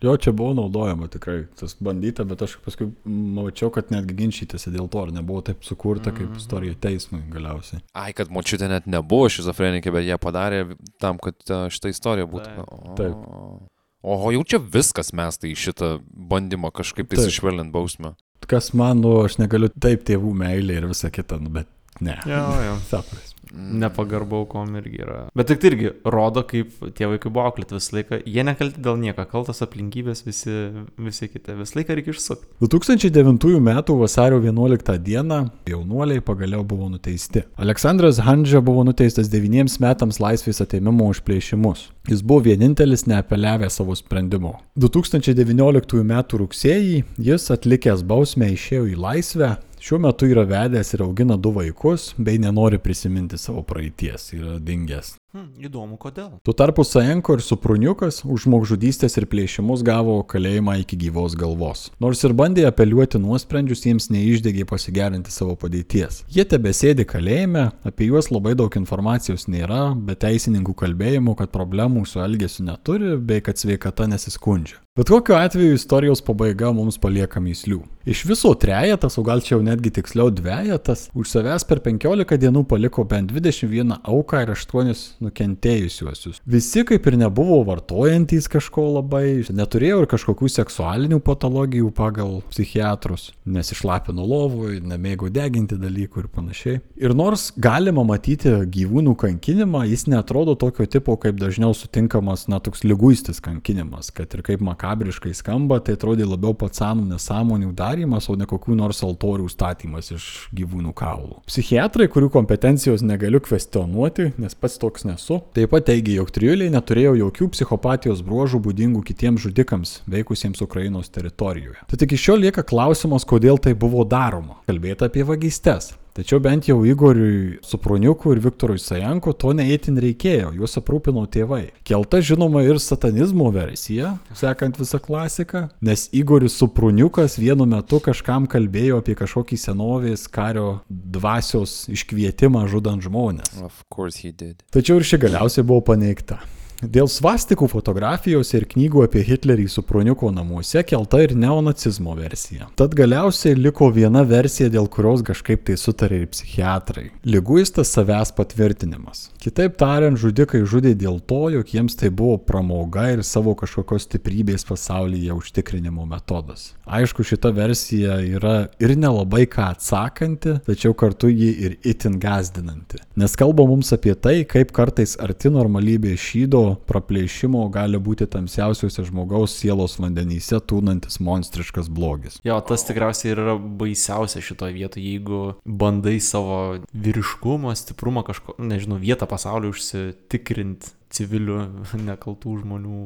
[0.00, 4.88] Jo, čia buvo naudojama tikrai, tas bandyta, bet aš paskui mačiau, kad netgi ginčytėsi dėl
[4.88, 7.82] to, ar nebuvo taip sukurta kaip istorija teismui galiausiai.
[7.92, 10.62] Ai, kad močiutė net nebuvo šizofrenikė, bet jie padarė
[11.04, 12.54] tam, kad a, šita istorija būtų.
[12.56, 12.72] Taip.
[12.72, 13.68] O, Taip.
[14.00, 17.28] Oho, jau čia viskas mes tai šitą bandymą kažkaip tai Taip.
[17.28, 18.14] sušvelninti bausmę.
[18.48, 21.68] Kas man, nu, aš negaliu taip tėvų meilė ir visa kita, nu, bet
[22.00, 22.16] ne.
[22.26, 22.78] Jo, jo.
[22.88, 23.29] Sapras.
[23.54, 25.20] Nepagarbau kom irgi yra.
[25.36, 28.20] Bet tik tai irgi rodo, kaip tie vaikai buvo auklėti visą laiką.
[28.28, 30.54] Jie nekalti dėl nieko, kaltas aplinkybės visi,
[31.00, 31.56] visi kiti.
[31.58, 32.50] Visą laiką reikia išsukti.
[32.62, 33.70] 2009 m.
[34.00, 35.40] vasario 11 d.
[35.70, 37.44] jaunuoliai pagaliau buvo nuteisti.
[37.60, 41.88] Aleksandras Handžia buvo nuteistas 9 metams laisvės ateimimo už plėšimus.
[42.10, 44.58] Jis buvo vienintelis neapeliavęs savo sprendimo.
[44.80, 46.14] 2019 m.
[46.42, 49.56] rugsėjį jis atlikęs bausmę išėjo į laisvę.
[49.80, 55.14] Šiuo metu yra vedęs ir augina du vaikus, bei nenori prisiminti savo praeities, yra dingęs.
[55.30, 56.40] Hm, įdomu, kodėl.
[56.42, 61.84] Tuo tarpu Sajenko ir Supruniukas už žmogžudystės ir plėšimus gavo kalėjimą iki gyvos galvos.
[62.02, 66.24] Nors ir bandė apeliuoti nuosprendžius, jiems neišdegė pasigerinti savo padėties.
[66.34, 72.18] Jie tebesėdi kalėjime, apie juos labai daug informacijos nėra, bet teisininkų kalbėjimų, kad problemų su
[72.26, 74.82] elgesiu neturi, bei kad sveikata nesiskundžia.
[74.98, 77.78] Bet kokiu atveju istorijos pabaiga mums palieka myslių.
[78.10, 82.64] Iš viso trejetas, o gal čia jau netgi tiksliau dvejetas, už savęs per 15 dienų
[82.66, 84.90] paliko bent 21 auką ir 8
[85.24, 86.40] nukentėjusiuosius.
[86.48, 94.24] Visi kaip ir nebuvo vartojantys kažko labai, neturėjo ir kažkokių seksualinių patologijų pagal psichiatrus, nesišlapino
[94.26, 96.80] lovui, nemėgo deginti dalykų ir panašiai.
[97.00, 102.84] Ir nors galima matyti gyvūnų kankinimą, jis netrodo tokio tipo, kaip dažniau sutinkamas, na, toks
[102.86, 108.48] lyguistis kankinimas, kad ir kaip makabriškai skamba, tai atrodė labiau patsanų nesąmonių darymas, o ne
[108.50, 111.40] kokių nors altorių statymas iš gyvūnų kaulų.
[111.50, 117.16] Psichiatrai, kurių kompetencijos negaliu kvestionuoti, nes pats toks nesu, taip pat teigia, jog trijuliai neturėjo
[117.20, 121.82] jokių psichopatijos bruožų būdingų kitiems žudikams veikusiems Ukrainos teritorijoje.
[121.90, 124.62] Tad iki šiol lieka klausimas, kodėl tai buvo daroma.
[124.70, 125.94] Kalbėti apie vagystes.
[126.16, 131.70] Tačiau bent jau Igoriui Supruniukui ir Viktorui Sajanko to neįtin reikėjo, juos aprūpino tėvai.
[131.86, 138.98] Kelta žinoma ir satanizmo versija, sekant visą klasiką, nes Igoris Supruniukas vienu metu kažkam kalbėjo
[139.04, 143.60] apie kažkokį senovės kario dvasios iškvietimą žudant žmonės.
[143.62, 144.64] Of course he did.
[144.74, 146.42] Tačiau ir ši galiausiai buvo paneigta.
[146.80, 152.70] Dėl svastikų fotografijos ir knygų apie Hitlerį Supruniuko namuose kelta ir neonacizmo versija.
[152.80, 157.04] Tad galiausiai liko viena versija, dėl kurios kažkaip tai sutarė ir psichiatrai.
[157.28, 159.26] Liguistas savęs patvirtinimas.
[159.44, 164.64] Kitaip tariant, žudikai žudė dėl to, jog jiems tai buvo pramoga ir savo kažkokios stiprybės
[164.68, 166.70] pasaulyje užtikrinimo metodas.
[166.88, 173.04] Aišku, šita versija yra ir nelabai ką atsakanti, tačiau kartu ji ir itin gazdinanti.
[173.20, 179.04] Nes kalba mums apie tai, kaip kartais arti normalybės šydo proto praplėšimo gali būti tamsiausiuose
[179.08, 182.40] žmogaus sielos vandenyse tūnantis monstriškas blogis.
[182.44, 189.00] Jo, tas tikriausiai ir yra baisiausia šitoje vietoje, jeigu bandai savo vyriškumą, stiprumą kažko, nežinau,
[189.00, 191.60] vietą pasaulyje užsitikrinti civilių
[192.10, 193.04] nekaltų žmonių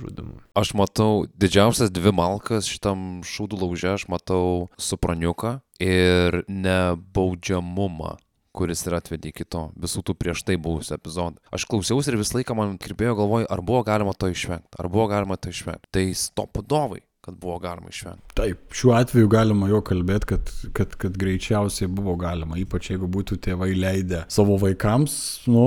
[0.00, 0.38] žudimu.
[0.56, 8.16] Aš matau didžiausias dvi malkas šitam šūdų lauže, aš matau supraniuką ir nebaudžiamumą
[8.56, 11.42] kuris ir atvedė iki to visų tų prieš tai buvusių epizodų.
[11.54, 15.10] Aš klausiausi ir visą laiką man kirpėjo galvoj, ar buvo galima to išvengti, ar buvo
[15.12, 15.92] galima to išvengti.
[15.94, 18.36] Tai stopudovai kad buvo galima išvengti.
[18.38, 23.40] Taip, šiuo atveju galima jo kalbėti, kad, kad, kad greičiausiai buvo galima, ypač jeigu būtų
[23.42, 25.16] tėvai leidę savo vaikams,
[25.50, 25.64] nu,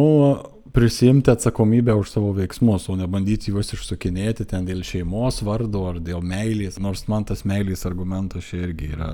[0.72, 6.00] prisimti atsakomybę už savo veiksmus, o ne bandyti juos išsukinėti ten dėl šeimos vardo ar
[6.00, 9.12] dėl meilės, nors man tas meilės argumentas čia irgi yra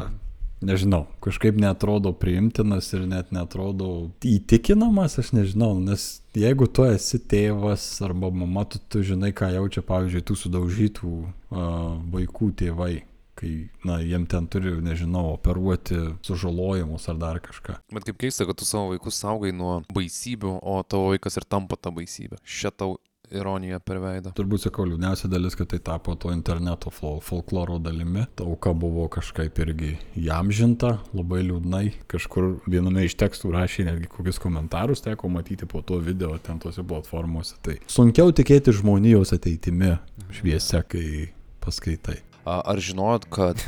[0.66, 7.88] nežinau, kažkaip netrodo priimtinas ir net netrodo įtikinamas, aš nežinau, nes jeigu tu esi tėvas
[8.06, 12.96] arba mama, tu, tu žinai, ką jaučia, pavyzdžiui, tų sudaužytų uh, vaikų tėvai
[13.36, 17.78] kai, na, jiem ten turi, nežinau, operuoti sužalojimus ar dar kažką.
[17.94, 21.76] Bet kaip keista, kad tu savo vaikus saugai nuo baisybių, o tavo vaikas ir tampa
[21.76, 22.40] tą baisybę.
[22.48, 22.96] Šitau
[23.31, 24.34] ironija per veidą.
[24.38, 28.26] Turbūt sakau, liūdniausia dalis, kad tai tapo to interneto fol folkloro dalimi.
[28.35, 29.93] Ta auka buvo kažkaip irgi
[30.27, 31.85] jamžinta, labai liūdnai.
[32.11, 36.84] Kažkur viename iš tekstų rašė netgi kokius komentarus, teko matyti po to video ten tose
[36.85, 37.57] platformose.
[37.65, 39.95] Tai sunkiau tikėti žmonijos ateitimi
[40.35, 41.31] šviesia, kai
[41.64, 42.24] paskaitai.
[42.46, 43.62] Ar žinojot, kad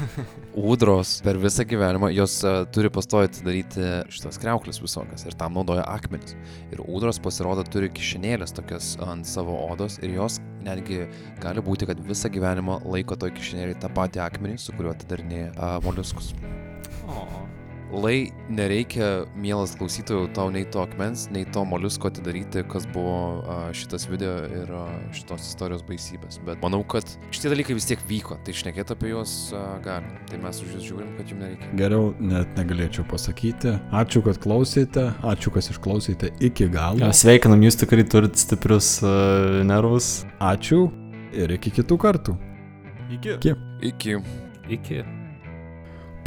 [0.69, 2.35] ūdros per visą gyvenimą jos
[2.75, 6.35] turi pastoji atidaryti šitas kreuklis visokias ir tam naudoja akmenis.
[6.69, 10.37] Ir ūdros pasirodo turi kišenėlės tokias ant savo odos ir jos
[10.67, 11.07] netgi
[11.41, 16.35] gali būti, kad visą gyvenimą laiko toj kišenėlį tą patį akmenį, su kuriuo atidarinėja moliuskus.
[17.07, 17.23] O.
[17.87, 23.39] Lai nereikia, mielas klausytojų, tau nei to akmens, nei to moliusko atidaryti, kas buvo
[23.77, 24.73] šitas video ir
[25.15, 26.41] šitos istorijos baisybės.
[26.47, 30.11] Bet manau, kad šitie dalykai vis tiek vyko, tai šnekėti apie juos a, gali.
[30.27, 31.71] Tai mes už jūs žiūrim, kad jums nereikia.
[31.79, 33.77] Geriau net negalėčiau pasakyti.
[33.95, 36.99] Ačiū, kad klausėte, ačiū, kas išklausėte iki galo.
[37.05, 40.25] Ja, sveikinam, jūs tikrai turite stiprius uh, nervus.
[40.43, 40.89] Ačiū
[41.31, 42.35] ir iki kitų kartų.
[43.15, 43.37] Iki.
[43.39, 43.55] Iki.
[43.93, 44.19] Iki.
[44.75, 45.05] Iki.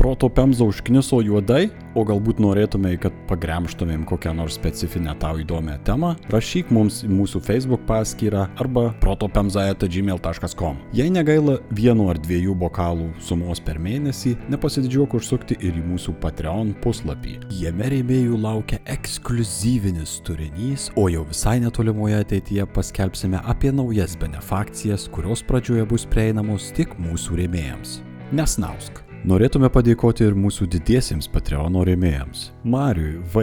[0.00, 6.14] Proto pemza užkniso juodai, o galbūt norėtumai, kad pagremštumėm kokią nors specifinę tau įdomią temą,
[6.32, 10.78] rašyk mums į mūsų Facebook paskyrą arba protopemza.gmail.com.
[10.96, 16.72] Jei negaila vieno ar dviejų bokalų sumos per mėnesį, nepasididžiuok užsukti ir į mūsų Patreon
[16.80, 17.36] puslapį.
[17.60, 25.44] Jame rėmėjų laukia ekskluzyvinis turinys, o jau visai netolimoje ateityje paskelbsime apie naujas benefakcijas, kurios
[25.44, 27.98] pradžioje bus prieinamos tik mūsų rėmėjams.
[28.32, 28.99] Nesnausk.
[29.20, 33.42] Norėtume padėkoti ir mūsų didiesiems Patreono rėmėjams- Mariui V,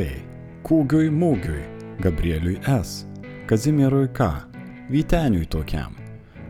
[0.66, 1.62] Kūgiui Mūgiui,
[2.02, 3.06] Gabrieliui S,
[3.45, 4.26] Kazimierui K,
[4.90, 5.94] Vyteniui tokiam,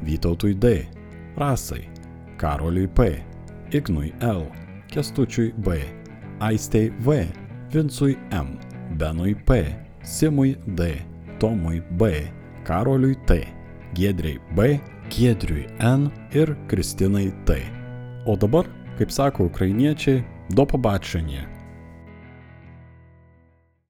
[0.02, 0.88] Vytautui D,
[1.36, 1.90] Rasai,
[2.38, 3.20] Karoliui P,
[3.72, 4.48] Ignui L,
[4.88, 5.76] Kestučiui B,
[6.40, 7.28] Aistei V,
[7.70, 8.58] Vincui M,
[8.96, 11.02] Benui P, Simui D,
[11.38, 12.32] Tomui B,
[12.64, 13.44] Karoliui T,
[13.94, 14.80] Giedriai B,
[15.10, 17.60] Giedriui N ir Kristinai T.
[18.26, 18.77] O dabar
[19.12, 21.57] sako ukrainiečiai, do побачення.